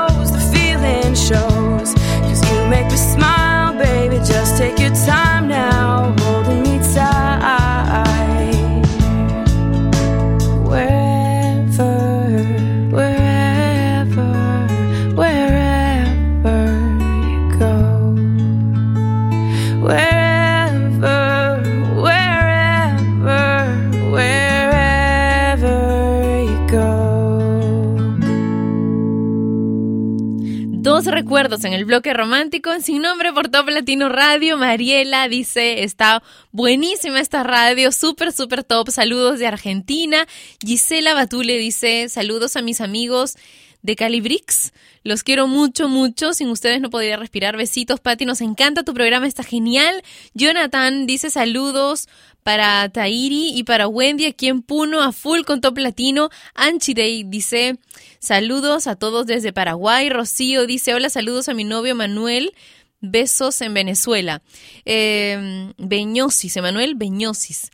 en 31.64 31.72
el 31.72 31.84
bloque 31.84 32.12
romántico 32.14 32.70
Sin 32.80 33.02
Nombre 33.02 33.32
por 33.32 33.48
Top 33.48 33.68
Latino 33.68 34.08
Radio. 34.08 34.56
Mariela 34.56 35.28
dice, 35.28 35.82
está 35.82 36.22
buenísima 36.52 37.20
esta 37.20 37.42
radio, 37.42 37.90
súper, 37.90 38.32
súper 38.32 38.64
top. 38.64 38.90
Saludos 38.90 39.38
de 39.38 39.46
Argentina. 39.46 40.26
Gisela 40.64 41.14
Batule 41.14 41.56
dice, 41.56 42.08
saludos 42.08 42.56
a 42.56 42.62
mis 42.62 42.80
amigos 42.80 43.36
de 43.82 43.96
Calibrix. 43.96 44.72
Los 45.04 45.22
quiero 45.22 45.46
mucho, 45.46 45.88
mucho. 45.88 46.34
Sin 46.34 46.48
ustedes 46.48 46.80
no 46.80 46.90
podría 46.90 47.16
respirar. 47.16 47.56
Besitos, 47.56 48.00
Pati. 48.00 48.26
Nos 48.26 48.40
encanta 48.40 48.82
tu 48.82 48.94
programa, 48.94 49.26
está 49.26 49.42
genial. 49.42 50.02
Jonathan 50.34 51.06
dice 51.06 51.30
saludos 51.30 52.08
para 52.42 52.88
Tairi 52.88 53.52
y 53.54 53.64
para 53.64 53.88
Wendy 53.88 54.24
aquí 54.24 54.48
en 54.48 54.62
Puno, 54.62 55.02
a 55.02 55.12
full 55.12 55.42
con 55.42 55.60
Top 55.60 55.76
Latino. 55.78 56.30
Anchirey 56.54 57.24
dice 57.24 57.78
saludos 58.18 58.86
a 58.86 58.96
todos 58.96 59.26
desde 59.26 59.52
Paraguay. 59.52 60.08
Rocío 60.08 60.66
dice 60.66 60.94
hola, 60.94 61.10
saludos 61.10 61.48
a 61.48 61.54
mi 61.54 61.64
novio 61.64 61.94
Manuel. 61.94 62.54
Besos 63.00 63.60
en 63.60 63.74
Venezuela. 63.74 64.42
Eh, 64.84 65.72
Beñosis, 65.78 66.56
Emanuel 66.56 66.94
Beñosis. 66.96 67.70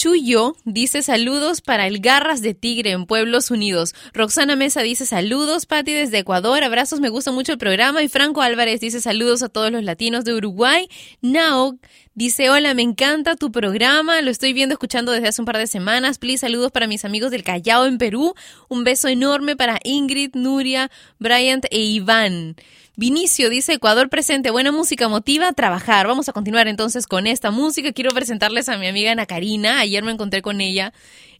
Chuyo 0.00 0.56
dice 0.64 1.02
saludos 1.02 1.60
para 1.60 1.86
el 1.86 2.00
Garras 2.00 2.40
de 2.40 2.54
Tigre 2.54 2.92
en 2.92 3.04
Pueblos 3.04 3.50
Unidos. 3.50 3.94
Roxana 4.14 4.56
Mesa 4.56 4.80
dice 4.80 5.04
saludos, 5.04 5.66
Patti 5.66 5.92
desde 5.92 6.20
Ecuador, 6.20 6.64
abrazos, 6.64 7.00
me 7.00 7.10
gusta 7.10 7.32
mucho 7.32 7.52
el 7.52 7.58
programa. 7.58 8.02
Y 8.02 8.08
Franco 8.08 8.40
Álvarez 8.40 8.80
dice 8.80 9.02
saludos 9.02 9.42
a 9.42 9.50
todos 9.50 9.70
los 9.70 9.84
latinos 9.84 10.24
de 10.24 10.32
Uruguay. 10.32 10.88
Nao 11.20 11.78
dice 12.14 12.48
hola, 12.48 12.72
me 12.72 12.80
encanta 12.80 13.36
tu 13.36 13.52
programa, 13.52 14.22
lo 14.22 14.30
estoy 14.30 14.54
viendo, 14.54 14.72
escuchando 14.72 15.12
desde 15.12 15.28
hace 15.28 15.42
un 15.42 15.46
par 15.46 15.58
de 15.58 15.66
semanas. 15.66 16.16
Please, 16.16 16.38
saludos 16.38 16.72
para 16.72 16.86
mis 16.86 17.04
amigos 17.04 17.30
del 17.30 17.44
Callao 17.44 17.84
en 17.84 17.98
Perú. 17.98 18.32
Un 18.70 18.84
beso 18.84 19.06
enorme 19.06 19.54
para 19.54 19.80
Ingrid, 19.84 20.30
Nuria, 20.32 20.90
Bryant 21.18 21.66
e 21.70 21.78
Iván. 21.78 22.56
Vinicio 23.04 23.48
dice 23.48 23.72
Ecuador 23.72 24.10
presente, 24.10 24.50
buena 24.50 24.72
música 24.72 25.08
motiva 25.08 25.48
a 25.48 25.52
trabajar. 25.54 26.06
Vamos 26.06 26.28
a 26.28 26.34
continuar 26.34 26.68
entonces 26.68 27.06
con 27.06 27.26
esta 27.26 27.50
música. 27.50 27.92
Quiero 27.92 28.10
presentarles 28.10 28.68
a 28.68 28.76
mi 28.76 28.88
amiga 28.88 29.12
Ana 29.12 29.24
Karina. 29.24 29.80
Ayer 29.80 30.04
me 30.04 30.12
encontré 30.12 30.42
con 30.42 30.60
ella 30.60 30.92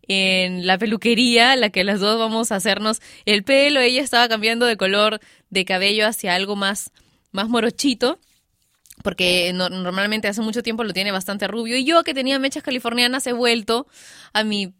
en 0.08 0.66
la 0.66 0.78
peluquería, 0.78 1.54
la 1.56 1.68
que 1.68 1.84
las 1.84 2.00
dos 2.00 2.18
vamos 2.18 2.50
a 2.50 2.56
hacernos 2.56 3.02
el 3.26 3.44
pelo. 3.44 3.78
Ella 3.80 4.00
estaba 4.00 4.26
cambiando 4.26 4.64
de 4.64 4.78
color 4.78 5.20
de 5.50 5.66
cabello 5.66 6.06
hacia 6.06 6.34
algo 6.34 6.56
más, 6.56 6.92
más 7.30 7.50
morochito. 7.50 8.18
Porque 9.02 9.52
no- 9.52 9.68
normalmente 9.68 10.28
hace 10.28 10.40
mucho 10.40 10.62
tiempo 10.62 10.82
lo 10.82 10.94
tiene 10.94 11.12
bastante 11.12 11.46
rubio. 11.46 11.76
Y 11.76 11.84
yo 11.84 12.04
que 12.04 12.14
tenía 12.14 12.38
mechas 12.38 12.62
californianas 12.62 13.26
he 13.26 13.34
vuelto 13.34 13.86
a 14.32 14.44
mi, 14.44 14.72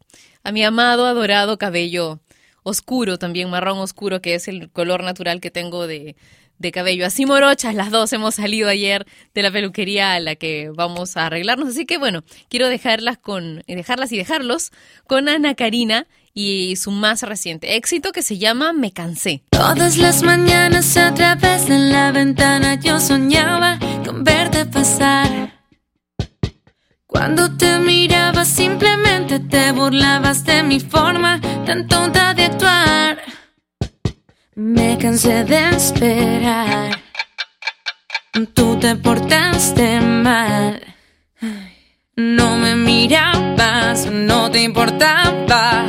a 0.45 0.51
mi 0.51 0.65
amado, 0.65 1.05
adorado 1.05 1.59
cabello 1.59 2.21
oscuro, 2.63 3.19
también 3.19 3.51
marrón 3.51 3.79
oscuro, 3.81 4.23
que 4.23 4.35
es 4.35 4.49
el 4.49 4.71
color 4.71 5.03
natural 5.03 5.43
que 5.43 5.51
tengo 5.51 5.87
de, 5.87 6.17
de 6.61 6.71
cabello. 6.71 7.07
Así 7.07 7.27
morochas, 7.27 7.75
las 7.75 7.91
dos 7.91 8.13
hemos 8.13 8.37
salido 8.37 8.69
ayer 8.69 9.07
de 9.35 9.43
la 9.43 9.51
peluquería 9.51 10.13
a 10.13 10.21
la 10.21 10.37
que 10.37 10.71
vamos 10.73 11.17
a 11.17 11.27
arreglarnos. 11.27 11.71
Así 11.71 11.87
que 11.87 11.99
bueno, 11.99 12.23
quiero 12.49 12.69
dejarlas 12.69 13.19
con, 13.19 13.65
dejarlas 13.67 14.13
y 14.13 14.19
dejarlos 14.19 14.71
con 15.07 15.29
Ana 15.29 15.55
Karina 15.55 16.07
y 16.33 16.77
su 16.77 16.91
más 16.93 17.23
reciente 17.23 17.77
éxito 17.77 18.13
que 18.13 18.23
se 18.23 18.39
llama 18.39 18.73
Me 18.73 18.93
cansé. 18.93 19.43
Todas 19.51 19.97
las 19.97 20.23
mañanas 20.23 20.97
a 20.97 21.13
través 21.15 21.67
de 21.67 21.79
la 21.79 22.13
ventana 22.13 22.75
yo 22.77 23.01
soñaba 23.01 23.79
con 24.05 24.23
verte 24.23 24.67
pasar. 24.67 25.59
Cuando 27.07 27.57
te 27.57 27.79
miraba 27.79 28.45
simplemente 28.45 29.41
te 29.41 29.73
burlabas 29.73 30.45
de 30.45 30.63
mi 30.63 30.79
forma 30.79 31.41
tan 31.67 31.89
tonta 31.89 32.35
de 32.35 32.45
actuar. 32.45 33.40
Me 34.63 34.99
cansé 34.99 35.43
de 35.45 35.71
esperar. 35.71 37.01
Tú 38.53 38.79
te 38.79 38.95
portaste 38.95 39.99
mal. 40.03 40.83
No 42.15 42.59
me 42.59 42.77
mirabas, 42.77 44.05
no 44.05 44.51
te 44.51 44.61
importaba. 44.61 45.87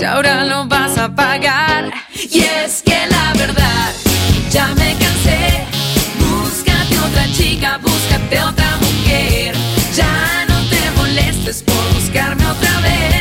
Y 0.00 0.02
ahora 0.02 0.44
lo 0.46 0.66
vas 0.66 0.98
a 0.98 1.14
pagar. 1.14 1.92
Y 2.12 2.40
es 2.40 2.82
que 2.82 3.06
la 3.08 3.34
verdad, 3.34 3.92
ya 4.50 4.66
me 4.74 4.96
cansé. 4.96 5.64
Búscate 6.18 6.98
otra 6.98 7.24
chica, 7.32 7.78
búscate 7.78 8.40
otra 8.40 8.78
mujer. 8.78 9.54
Ya 9.94 10.44
no 10.48 10.58
te 10.68 10.90
molestes 10.96 11.62
por 11.62 11.94
buscarme 11.94 12.44
otra 12.46 12.80
vez. 12.80 13.17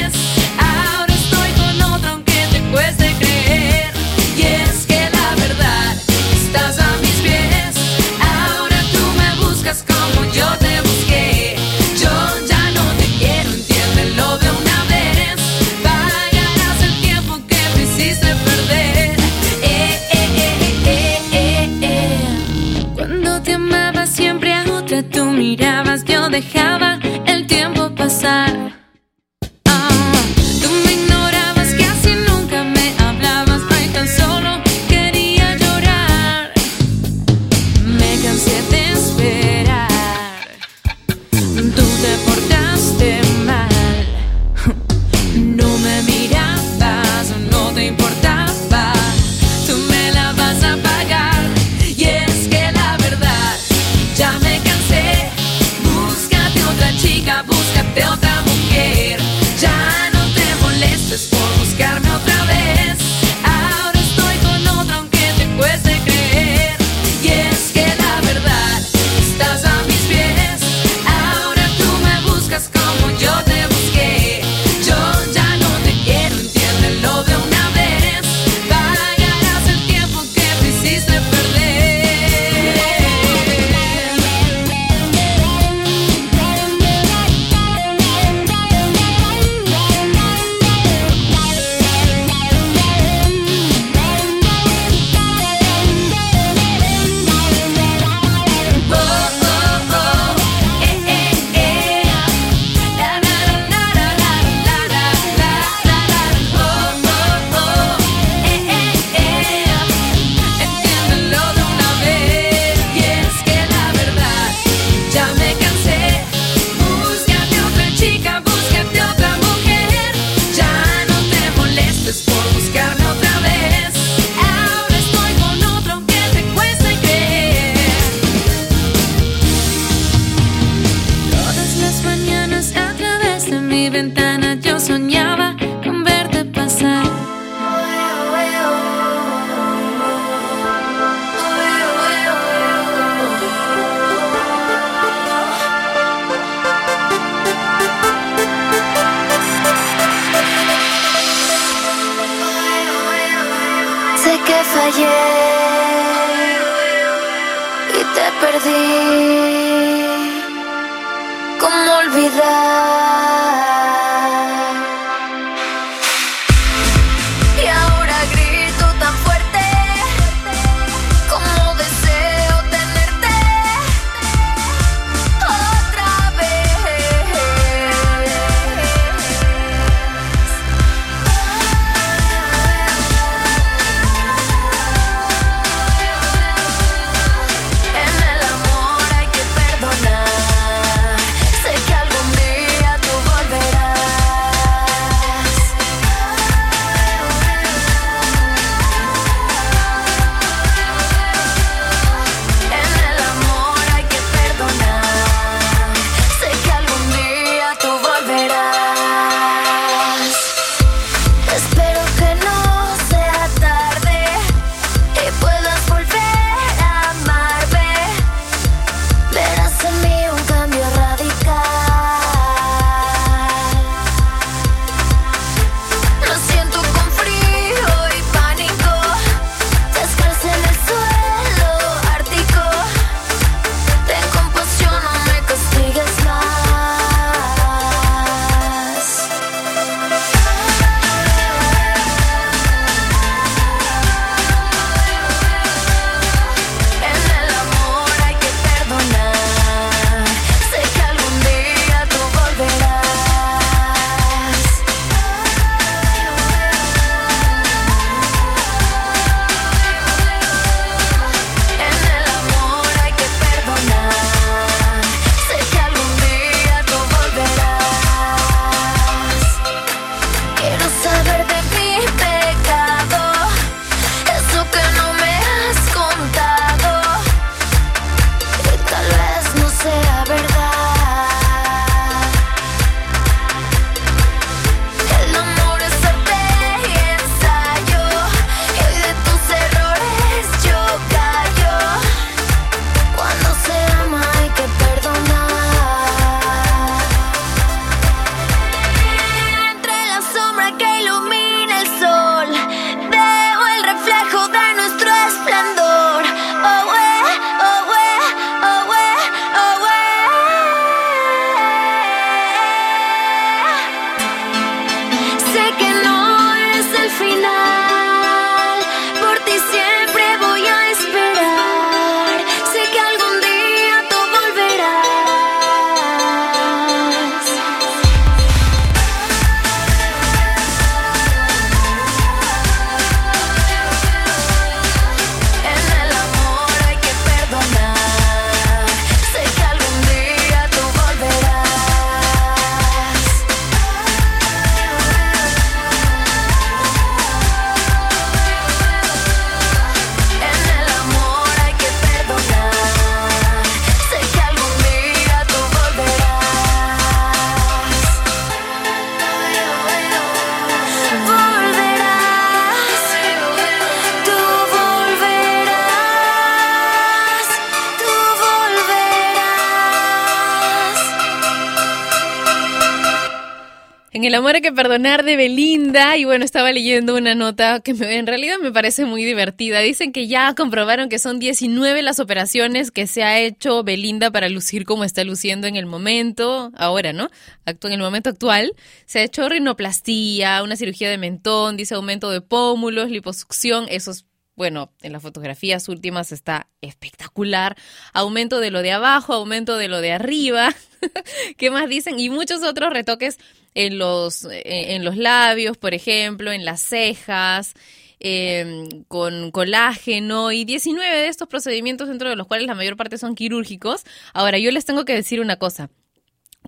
Amor 374.38 374.56
hay 374.56 374.62
que 374.62 374.72
perdonar 374.72 375.24
de 375.26 375.36
Belinda 375.36 376.16
y 376.18 376.26
bueno, 376.26 376.46
estaba 376.46 376.72
leyendo 376.72 377.16
una 377.16 377.36
nota 377.36 377.82
que 377.82 377.94
me- 377.94 378.16
en 378.18 378.26
realidad 378.28 378.56
me 378.62 378.72
parece 378.72 379.06
muy 379.06 379.24
divertida. 379.26 379.80
Dicen 379.82 380.12
que 380.12 380.28
ya 380.28 380.54
comprobaron 380.56 381.10
que 381.10 381.20
son 381.20 381.40
19 381.40 382.02
las 382.02 382.20
operaciones 382.20 382.92
que 382.92 383.08
se 383.08 383.24
ha 383.24 383.40
hecho 383.40 383.84
Belinda 383.84 384.32
para 384.32 384.50
lucir 384.50 384.86
como 384.86 385.04
está 385.04 385.24
luciendo 385.24 385.68
en 385.68 385.76
el 385.76 385.86
momento, 385.86 386.72
ahora, 386.76 387.12
¿no? 387.14 387.30
Actu- 387.66 387.88
en 387.88 387.94
el 387.94 388.00
momento 388.00 388.30
actual. 388.30 388.74
Se 389.06 389.20
ha 389.20 389.24
hecho 389.24 389.48
rinoplastía, 389.50 390.64
una 390.64 390.76
cirugía 390.76 391.10
de 391.10 391.18
mentón, 391.18 391.78
dice 391.78 391.96
aumento 391.96 392.30
de 392.32 392.42
pómulos, 392.42 393.10
liposucción, 393.10 393.86
esos 393.90 394.26
bueno, 394.58 394.92
en 395.04 395.14
las 395.14 395.22
fotografías 395.22 395.88
últimas 395.88 396.32
está 396.32 396.68
espectacular. 396.82 397.78
Aumento 398.12 398.60
de 398.60 398.72
lo 398.72 398.82
de 398.82 398.92
abajo, 398.92 399.34
aumento 399.34 399.78
de 399.78 399.88
lo 399.88 400.02
de 400.02 400.14
arriba. 400.14 400.76
¿Qué 401.58 401.70
más 401.70 401.88
dicen? 401.88 402.20
Y 402.20 402.30
muchos 402.32 402.64
otros 402.64 402.92
retoques 402.92 403.38
en 403.76 404.00
los, 404.00 404.46
eh, 404.46 404.96
en 404.96 405.06
los 405.06 405.16
labios, 405.16 405.78
por 405.78 405.94
ejemplo, 405.94 406.52
en 406.52 406.66
las 406.66 406.82
cejas, 406.82 407.76
eh, 408.20 408.90
con 409.08 409.52
colágeno 409.52 410.52
y 410.52 410.66
19 410.66 411.08
de 411.08 411.28
estos 411.28 411.48
procedimientos 411.48 412.08
dentro 412.08 412.28
de 412.28 412.36
los 412.36 412.48
cuales 412.48 412.66
la 412.66 412.74
mayor 412.74 412.98
parte 412.98 413.20
son 413.20 413.36
quirúrgicos. 413.36 414.06
Ahora, 414.34 414.58
yo 414.58 414.72
les 414.72 414.86
tengo 414.86 415.06
que 415.06 415.14
decir 415.14 415.40
una 415.40 415.58
cosa. 415.58 415.92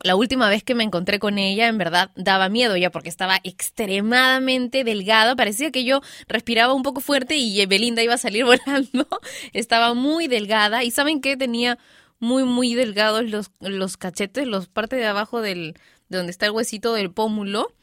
La 0.04 0.16
última 0.16 0.50
vez 0.50 0.64
que 0.64 0.76
me 0.76 0.84
encontré 0.84 1.20
con 1.20 1.38
ella, 1.38 1.68
en 1.68 1.78
verdad, 1.78 2.12
daba 2.16 2.50
miedo 2.50 2.78
ya 2.78 2.90
porque 2.90 3.10
estaba 3.10 3.40
extremadamente 3.44 4.84
delgada. 4.84 5.36
Parecía 5.36 5.72
que 5.72 5.84
yo 5.84 6.02
respiraba 6.28 6.74
un 6.74 6.84
poco 6.84 7.02
fuerte 7.02 7.36
y 7.36 7.66
Belinda 7.66 8.02
iba 8.02 8.14
a 8.14 8.18
salir 8.18 8.46
volando. 8.66 9.08
Estaba 9.54 9.94
muy 9.94 10.28
delgada 10.28 10.84
y 10.84 10.92
¿saben 10.92 11.22
qué? 11.22 11.36
Tenía 11.38 11.78
muy, 12.20 12.44
muy 12.44 12.76
delgados 12.76 13.24
los, 13.30 13.52
los 13.60 13.98
cachetes, 13.98 14.48
los 14.48 14.68
partes 14.68 15.00
de 15.00 15.06
abajo 15.06 15.42
del, 15.42 15.74
de 16.10 16.18
donde 16.18 16.32
está 16.32 16.46
el 16.46 16.52
huesito 16.52 16.94
del 16.94 17.12
pómulo. 17.12 17.74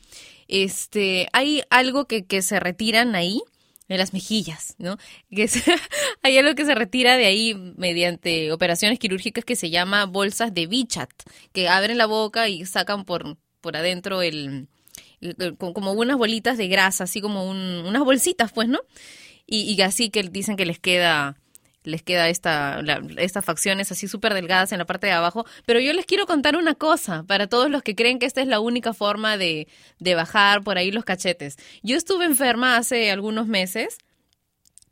Este, 0.49 1.29
hay 1.33 1.62
algo 1.71 2.07
que, 2.07 2.25
que 2.25 2.43
se 2.43 2.61
retiran 2.61 3.14
ahí 3.14 3.43
de 3.89 3.99
las 3.99 4.12
mejillas, 4.12 4.74
¿no? 4.78 4.97
Que 5.30 5.49
se- 5.49 5.62
hay 6.22 6.39
algo 6.39 6.55
que 6.55 6.64
se 6.64 6.74
retira 6.74 7.16
de 7.16 7.26
ahí 7.26 7.55
mediante 7.76 8.53
operaciones 8.53 8.99
quirúrgicas 8.99 9.45
que 9.45 9.57
se 9.57 9.70
llama 9.70 10.07
bolsas 10.07 10.53
de 10.55 10.66
Bichat, 10.66 11.11
que 11.53 11.68
abren 11.68 11.99
la 11.99 12.07
boca 12.07 12.49
y 12.49 12.64
sacan 12.66 13.05
por, 13.05 13.37
por 13.61 13.76
adentro 13.76 14.22
el, 14.22 14.68
el- 15.20 15.37
el- 15.39 15.57
co- 15.57 15.72
como 15.72 15.93
unas 15.93 16.16
bolitas 16.16 16.59
de 16.59 16.68
grasa, 16.68 17.05
así 17.05 17.20
como 17.20 17.49
un- 17.49 17.84
unas 17.87 18.03
bolsitas, 18.05 18.53
pues, 18.53 18.68
¿no? 18.68 18.80
Y, 19.47 19.62
y 19.72 19.80
así 19.82 20.11
que 20.11 20.22
dicen 20.24 20.57
que 20.57 20.66
les 20.66 20.80
queda 20.80 21.37
les 21.87 22.03
queda 22.03 22.28
esta, 22.28 22.82
la- 22.82 23.01
estas 23.16 23.45
facciones 23.45 23.91
así 23.93 24.09
súper 24.09 24.34
delgadas 24.34 24.72
en 24.72 24.78
la 24.78 24.84
parte 24.87 25.07
de 25.07 25.12
abajo. 25.14 25.47
Pero 25.64 25.80
yo 25.80 25.93
les 25.95 26.05
quiero 26.07 26.26
contar 26.26 26.57
una 26.57 26.74
cosa 26.74 27.22
para 27.24 27.47
todos 27.47 27.70
los 27.70 27.82
que 27.82 27.95
creen 27.95 28.18
que 28.18 28.26
esta 28.26 28.43
es 28.43 28.49
la 28.49 28.61
única 28.61 28.93
forma 28.93 29.39
de, 29.39 29.68
de 29.99 30.14
bajar 30.14 30.62
por 30.62 30.76
ahí 30.78 30.91
los 30.91 31.05
cachetes. 31.05 31.57
Yo 31.82 31.97
estuve 31.97 32.24
enferma 32.26 32.76
hace 32.76 33.11
algunos 33.11 33.47
meses. 33.47 33.99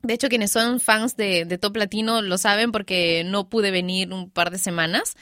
De 0.03 0.15
hecho, 0.15 0.29
quienes 0.29 0.53
son 0.53 0.81
fans 0.81 1.17
de, 1.17 1.47
Top 1.61 1.77
Latino 1.77 2.21
lo 2.21 2.37
saben 2.39 2.73
porque 2.73 3.25
no 3.25 3.49
pude 3.49 3.71
venir 3.71 4.13
un 4.13 4.31
par 4.31 4.51
de 4.51 4.59
semanas. 4.59 5.15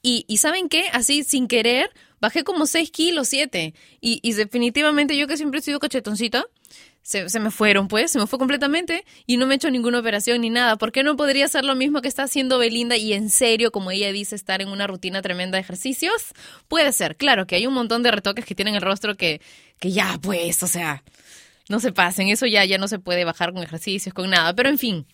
Y, 0.00 0.24
y 0.26 0.38
¿saben 0.38 0.68
qué? 0.68 0.86
Así, 0.92 1.22
sin 1.22 1.46
querer, 1.46 1.90
bajé 2.20 2.42
como 2.42 2.66
6 2.66 2.90
kilos, 2.90 3.28
7. 3.28 3.74
Y, 4.00 4.20
y 4.22 4.32
definitivamente 4.32 5.16
yo 5.16 5.26
que 5.26 5.36
siempre 5.36 5.60
he 5.60 5.62
sido 5.62 5.78
cachetoncita, 5.78 6.44
se, 7.02 7.28
se 7.28 7.40
me 7.40 7.50
fueron, 7.50 7.88
pues, 7.88 8.12
se 8.12 8.18
me 8.18 8.26
fue 8.26 8.38
completamente 8.38 9.04
y 9.26 9.36
no 9.36 9.46
me 9.46 9.54
he 9.54 9.56
hecho 9.56 9.70
ninguna 9.70 9.98
operación 9.98 10.40
ni 10.40 10.50
nada. 10.50 10.76
¿Por 10.76 10.92
qué 10.92 11.02
no 11.02 11.16
podría 11.16 11.48
ser 11.48 11.64
lo 11.64 11.74
mismo 11.74 12.00
que 12.00 12.08
está 12.08 12.22
haciendo 12.22 12.58
Belinda 12.58 12.96
y 12.96 13.12
en 13.12 13.28
serio, 13.28 13.72
como 13.72 13.90
ella 13.90 14.12
dice, 14.12 14.36
estar 14.36 14.62
en 14.62 14.68
una 14.68 14.86
rutina 14.86 15.20
tremenda 15.20 15.56
de 15.56 15.62
ejercicios? 15.62 16.32
Puede 16.68 16.92
ser, 16.92 17.16
claro 17.16 17.46
que 17.46 17.56
hay 17.56 17.66
un 17.66 17.74
montón 17.74 18.02
de 18.02 18.12
retoques 18.12 18.44
que 18.44 18.54
tienen 18.54 18.76
el 18.76 18.82
rostro 18.82 19.16
que, 19.16 19.40
que 19.80 19.90
ya, 19.90 20.18
pues, 20.22 20.62
o 20.62 20.68
sea, 20.68 21.02
no 21.68 21.80
se 21.80 21.92
pasen, 21.92 22.28
eso 22.28 22.46
ya, 22.46 22.64
ya 22.64 22.78
no 22.78 22.86
se 22.86 22.98
puede 22.98 23.24
bajar 23.24 23.52
con 23.52 23.62
ejercicios, 23.62 24.14
con 24.14 24.30
nada, 24.30 24.54
pero 24.54 24.68
en 24.68 24.78
fin. 24.78 25.06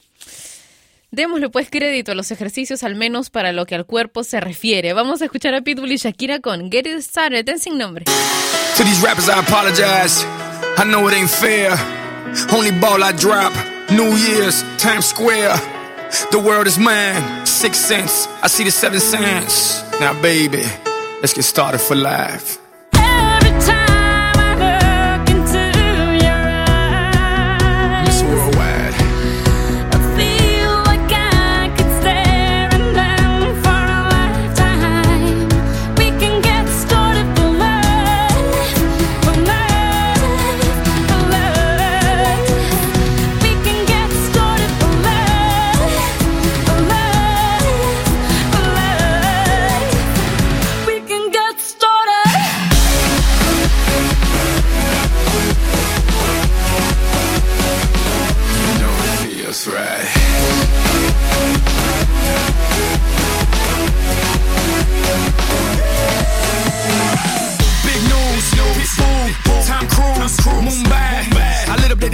Démosle 1.10 1.48
pues 1.48 1.70
crédito 1.70 2.12
a 2.12 2.14
los 2.14 2.30
ejercicios, 2.30 2.82
al 2.82 2.94
menos 2.94 3.30
para 3.30 3.52
lo 3.52 3.64
que 3.64 3.74
al 3.74 3.86
cuerpo 3.86 4.24
se 4.24 4.40
refiere. 4.40 4.92
Vamos 4.92 5.22
a 5.22 5.24
escuchar 5.24 5.54
a 5.54 5.62
Pitbull 5.62 5.92
y 5.92 5.96
Shakira 5.96 6.40
con 6.40 6.70
Get 6.70 6.86
It 6.86 7.00
Started 7.00 7.48
en 7.48 7.58
sin 7.58 7.78
nombre. 7.78 8.04
To 8.76 8.84
these 8.84 9.00
rappers, 9.02 9.28
I 9.28 9.38
apologize. 9.38 10.47
I 10.80 10.84
know 10.84 11.08
it 11.08 11.14
ain't 11.14 11.28
fair. 11.28 11.72
Only 12.52 12.70
ball 12.70 13.02
I 13.02 13.10
drop. 13.10 13.52
New 13.90 14.14
Year's, 14.14 14.62
Times 14.78 15.06
Square. 15.06 15.56
The 16.30 16.38
world 16.38 16.68
is 16.68 16.78
mine. 16.78 17.44
Six 17.44 17.76
cents. 17.78 18.28
I 18.44 18.46
see 18.46 18.62
the 18.62 18.70
seven 18.70 19.00
cents. 19.00 19.82
Now, 19.98 20.14
baby, 20.22 20.62
let's 21.20 21.32
get 21.32 21.42
started 21.42 21.80
for 21.80 21.96
life. 21.96 22.58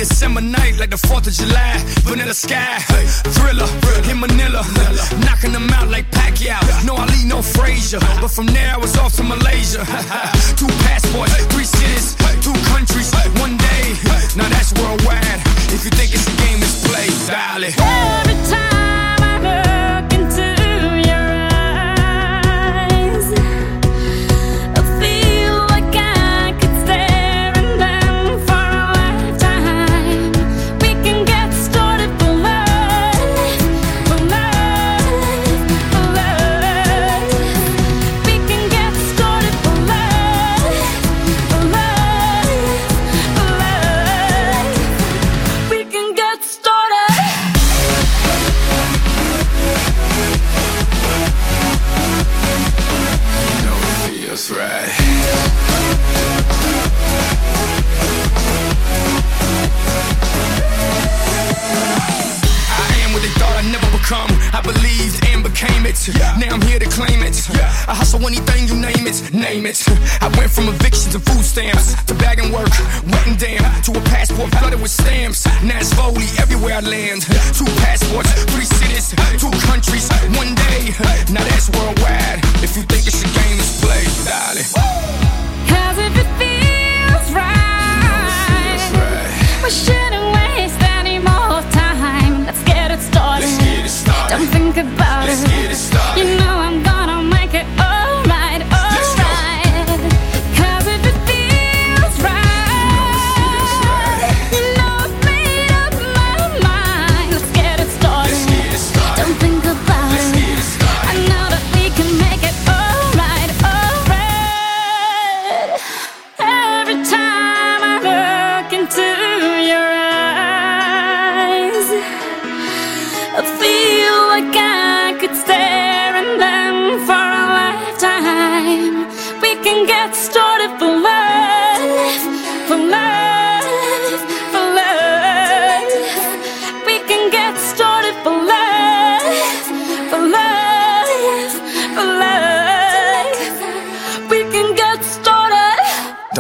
December 0.09 0.43
night 0.43 0.79
like 0.79 0.91
the 0.91 0.97
4th 0.97 1.27
of 1.29 1.33
July. 1.33 1.81
Vanilla 2.05 2.35
Sky, 2.35 2.79
Thriller, 3.37 3.69
in 4.11 4.21
Manila. 4.21 4.61
Knocking 5.25 5.53
them 5.53 5.71
out 5.71 5.89
like 5.89 6.11
Pacquiao. 6.11 6.61
No 6.85 6.95
Ali, 6.95 7.25
no 7.25 7.41
Frazier. 7.41 8.01
But 8.21 8.29
from 8.29 8.47
there 8.47 8.75
I 8.75 8.77
was 8.77 8.99
off 8.99 9.17
to 9.17 9.23
Malaysia. 9.23 9.79
two 10.61 10.69
passports, 10.85 11.33
three 11.53 11.65
cities, 11.65 12.17
two 12.45 12.53
countries, 12.69 13.15
one 13.41 13.57
day. 13.57 13.97
Now 14.37 14.49
that's 14.51 14.75
worldwide. 14.75 15.41
If 15.73 15.85
you 15.87 15.93
think 15.97 16.13
it's 16.13 16.29
a 16.29 16.37
game, 16.45 16.61
it's 16.61 16.85
play, 16.87 17.09
dial 17.27 17.65
it. 17.65 17.75
Every 17.81 18.37
time 18.53 19.23
I 19.23 19.39
look 19.41 19.84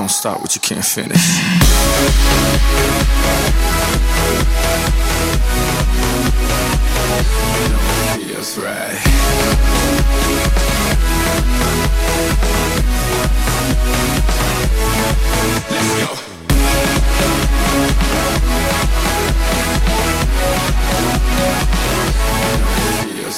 Don't 0.04 0.10
start 0.10 0.38
what 0.42 0.54
you 0.54 0.60
can't 0.60 0.84
finish. 0.84 1.16
Feels 8.18 8.58
right. 8.58 9.00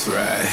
Right. 0.08 0.46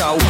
So 0.00 0.29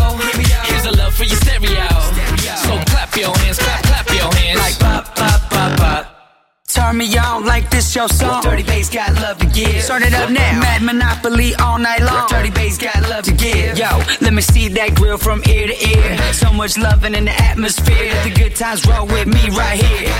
Me 7.01 7.17
on 7.17 7.45
like 7.45 7.69
this 7.71 7.95
your 7.95 8.07
song. 8.07 8.43
Dirty 8.43 8.63
bass 8.63 8.89
got 8.89 9.13
love 9.15 9.37
to 9.39 9.47
give. 9.47 9.81
Start 9.81 10.03
it 10.03 10.13
up 10.13 10.29
now. 10.29 10.59
Mad 10.59 10.83
Monopoly 10.83 11.55
all 11.55 11.79
night 11.79 12.01
long. 12.01 12.27
Dirty 12.29 12.51
bass 12.51 12.77
got 12.77 13.01
love 13.09 13.23
to 13.25 13.33
give. 13.33 13.77
Yo, 13.77 13.89
let 14.21 14.33
me 14.33 14.41
see 14.41 14.67
that 14.69 14.93
grill 14.95 15.17
from 15.17 15.41
ear 15.49 15.67
to 15.67 15.89
ear. 15.89 16.33
So 16.33 16.53
much 16.53 16.77
loving 16.77 17.15
in 17.15 17.25
the 17.25 17.31
atmosphere. 17.49 18.13
The 18.23 18.29
good 18.29 18.55
times 18.55 18.85
roll 18.85 19.07
with 19.07 19.27
me 19.27 19.49
right 19.49 19.79
here. 19.81 20.13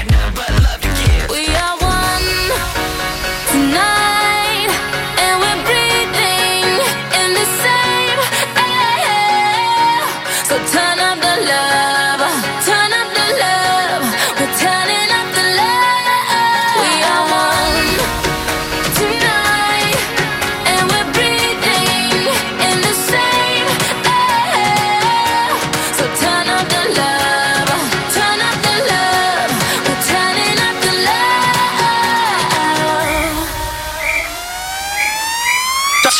We 1.29 1.43
are 1.63 1.77
one 1.77 2.27
tonight, 3.53 4.69
and 5.23 5.36
we're 5.41 5.61
breathing 5.69 6.65
in 7.21 7.29
the 7.39 7.47
same 7.61 8.19
air. 8.57 10.01
So 10.49 10.55
turn 10.73 10.97
up 11.09 11.17
the 11.25 11.36
love, 11.45 11.91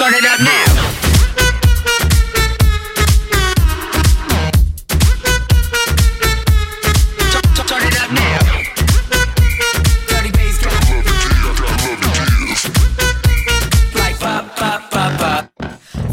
Turn 0.02 0.16
it 0.16 0.26
up 0.26 0.39
now. 0.39 0.91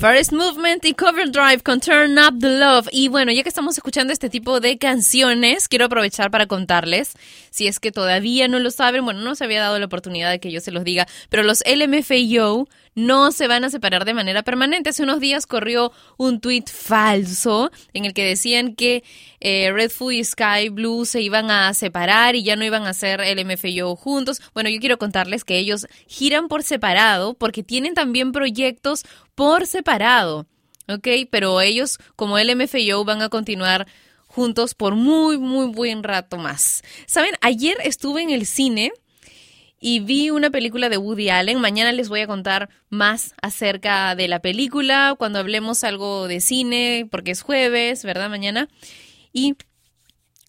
First 0.01 0.33
Movement 0.33 0.85
y 0.85 0.95
Cover 0.95 1.31
Drive 1.33 1.63
con 1.63 1.81
Turn 1.81 2.19
Up 2.19 2.39
the 2.39 2.59
Love. 2.59 2.89
Y 2.93 3.09
bueno, 3.09 3.33
ya 3.33 3.43
que 3.43 3.49
estamos 3.49 3.77
escuchando 3.77 4.13
este 4.13 4.31
tipo 4.31 4.61
de 4.61 4.79
canciones, 4.79 5.67
quiero 5.67 5.87
aprovechar 5.87 6.31
para 6.31 6.47
contarles, 6.47 7.15
si 7.51 7.67
es 7.67 7.81
que 7.81 7.91
todavía 7.91 8.47
no 8.47 8.61
lo 8.61 8.71
saben, 8.71 9.05
bueno, 9.05 9.21
no 9.21 9.35
se 9.35 9.43
había 9.43 9.61
dado 9.61 9.77
la 9.79 9.87
oportunidad 9.87 10.31
de 10.31 10.39
que 10.39 10.53
yo 10.53 10.61
se 10.61 10.71
los 10.71 10.85
diga, 10.85 11.09
pero 11.31 11.43
los 11.43 11.65
LMFAO 11.67 12.69
no 12.99 13.31
se 13.31 13.47
van 13.47 13.65
a 13.65 13.71
separar 13.71 14.05
de 14.05 14.13
manera 14.13 14.43
permanente. 14.43 14.91
Hace 14.91 15.05
unos 15.05 15.21
días 15.21 15.47
corrió 15.47 15.93
un 16.17 16.41
tweet 16.41 16.65
falso 16.67 17.71
en 17.93 18.05
el 18.05 18.13
que 18.13 18.25
decían 18.25 18.75
que 18.75 19.05
eh, 19.41 19.71
Red 19.73 19.93
y 20.11 20.25
Sky 20.25 20.69
Blue 20.71 21.05
se 21.05 21.23
iban 21.23 21.51
a 21.51 21.73
separar 21.75 22.35
y 22.35 22.43
ya 22.43 22.57
no 22.57 22.65
iban 22.65 22.87
a 22.87 22.91
hacer 22.91 23.21
LMFAO 23.21 23.95
juntos. 23.95 24.43
Bueno, 24.53 24.69
yo 24.69 24.81
quiero 24.81 24.99
contarles 24.99 25.45
que 25.45 25.59
ellos 25.59 25.87
giran 26.09 26.49
por 26.49 26.65
separado 26.65 27.35
porque 27.35 27.63
tienen 27.63 27.95
también 27.95 28.33
proyectos 28.33 29.05
por 29.37 29.67
separado, 29.67 30.47
¿ok? 30.89 31.07
Pero 31.31 31.61
ellos, 31.61 31.99
como 32.17 32.39
LMFAO, 32.39 33.05
van 33.05 33.23
a 33.23 33.29
continuar 33.29 33.87
juntos 34.27 34.75
por 34.75 34.97
muy, 34.97 35.39
muy 35.39 35.67
buen 35.67 36.03
rato 36.03 36.37
más. 36.37 36.83
Saben, 37.07 37.35
ayer 37.43 37.77
estuve 37.85 38.23
en 38.23 38.31
el 38.31 38.45
cine 38.45 38.93
y 39.81 40.01
vi 40.01 40.31
una 40.31 40.51
película 40.51 40.89
de 40.89 40.97
Woody 40.97 41.31
Allen. 41.31 41.61
Mañana 41.61 41.93
les 41.93 42.09
voy 42.09 42.21
a 42.21 42.27
contar 42.27 42.69
más 42.91 43.35
acerca 43.43 44.15
de 44.15 44.29
la 44.29 44.41
película 44.41 45.15
cuando 45.19 45.39
hablemos 45.39 45.85
algo 45.85 46.29
de 46.29 46.41
cine, 46.41 47.07
porque 47.11 47.31
es 47.31 47.43
jueves, 47.43 48.05
¿verdad? 48.05 48.31
Mañana. 48.31 48.69
Y 49.33 49.57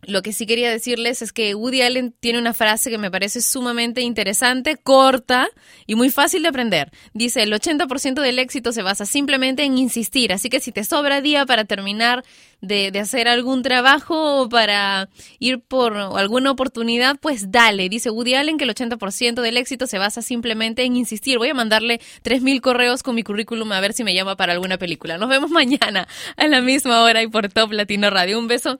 Lo 0.09 0.21
que 0.21 0.33
sí 0.33 0.45
quería 0.45 0.71
decirles 0.71 1.21
es 1.21 1.31
que 1.31 1.55
Woody 1.55 1.81
Allen 1.81 2.13
tiene 2.19 2.39
una 2.39 2.53
frase 2.53 2.89
que 2.89 2.97
me 2.97 3.11
parece 3.11 3.41
sumamente 3.41 4.01
interesante, 4.01 4.75
corta 4.75 5.47
y 5.85 5.95
muy 5.95 6.09
fácil 6.09 6.41
de 6.41 6.49
aprender. 6.49 6.91
Dice, 7.13 7.43
el 7.43 7.53
80% 7.53 8.21
del 8.21 8.39
éxito 8.39 8.71
se 8.71 8.81
basa 8.81 9.05
simplemente 9.05 9.63
en 9.63 9.77
insistir, 9.77 10.33
así 10.33 10.49
que 10.49 10.59
si 10.59 10.71
te 10.71 10.83
sobra 10.83 11.21
día 11.21 11.45
para 11.45 11.65
terminar 11.65 12.23
de, 12.61 12.91
hacer 12.99 13.27
algún 13.27 13.61
trabajo 13.61 14.41
o 14.41 14.49
para 14.49 15.09
ir 15.39 15.61
por 15.61 15.95
alguna 15.95 16.51
oportunidad, 16.51 17.17
pues 17.19 17.51
dale. 17.51 17.87
Dice 17.87 18.09
Woody 18.09 18.35
Allen 18.35 18.57
que 18.57 18.65
el 18.65 18.75
80% 18.75 19.41
del 19.41 19.57
éxito 19.57 19.87
se 19.87 19.97
basa 19.97 20.21
simplemente 20.21 20.83
en 20.83 20.95
insistir. 20.95 21.37
Voy 21.37 21.49
a 21.49 21.53
mandarle 21.53 22.01
3.000 22.23 22.61
correos 22.61 23.03
con 23.03 23.15
mi 23.15 23.23
currículum 23.23 23.71
a 23.71 23.79
ver 23.79 23.93
si 23.93 24.03
me 24.03 24.13
llama 24.13 24.35
para 24.35 24.53
alguna 24.53 24.77
película. 24.77 25.17
Nos 25.17 25.29
vemos 25.29 25.49
mañana 25.51 26.07
a 26.35 26.47
la 26.47 26.61
misma 26.61 27.03
hora 27.03 27.21
y 27.21 27.27
por 27.27 27.49
Top 27.49 27.71
Latino 27.71 28.09
Radio. 28.09 28.39
Un 28.39 28.47
beso 28.47 28.79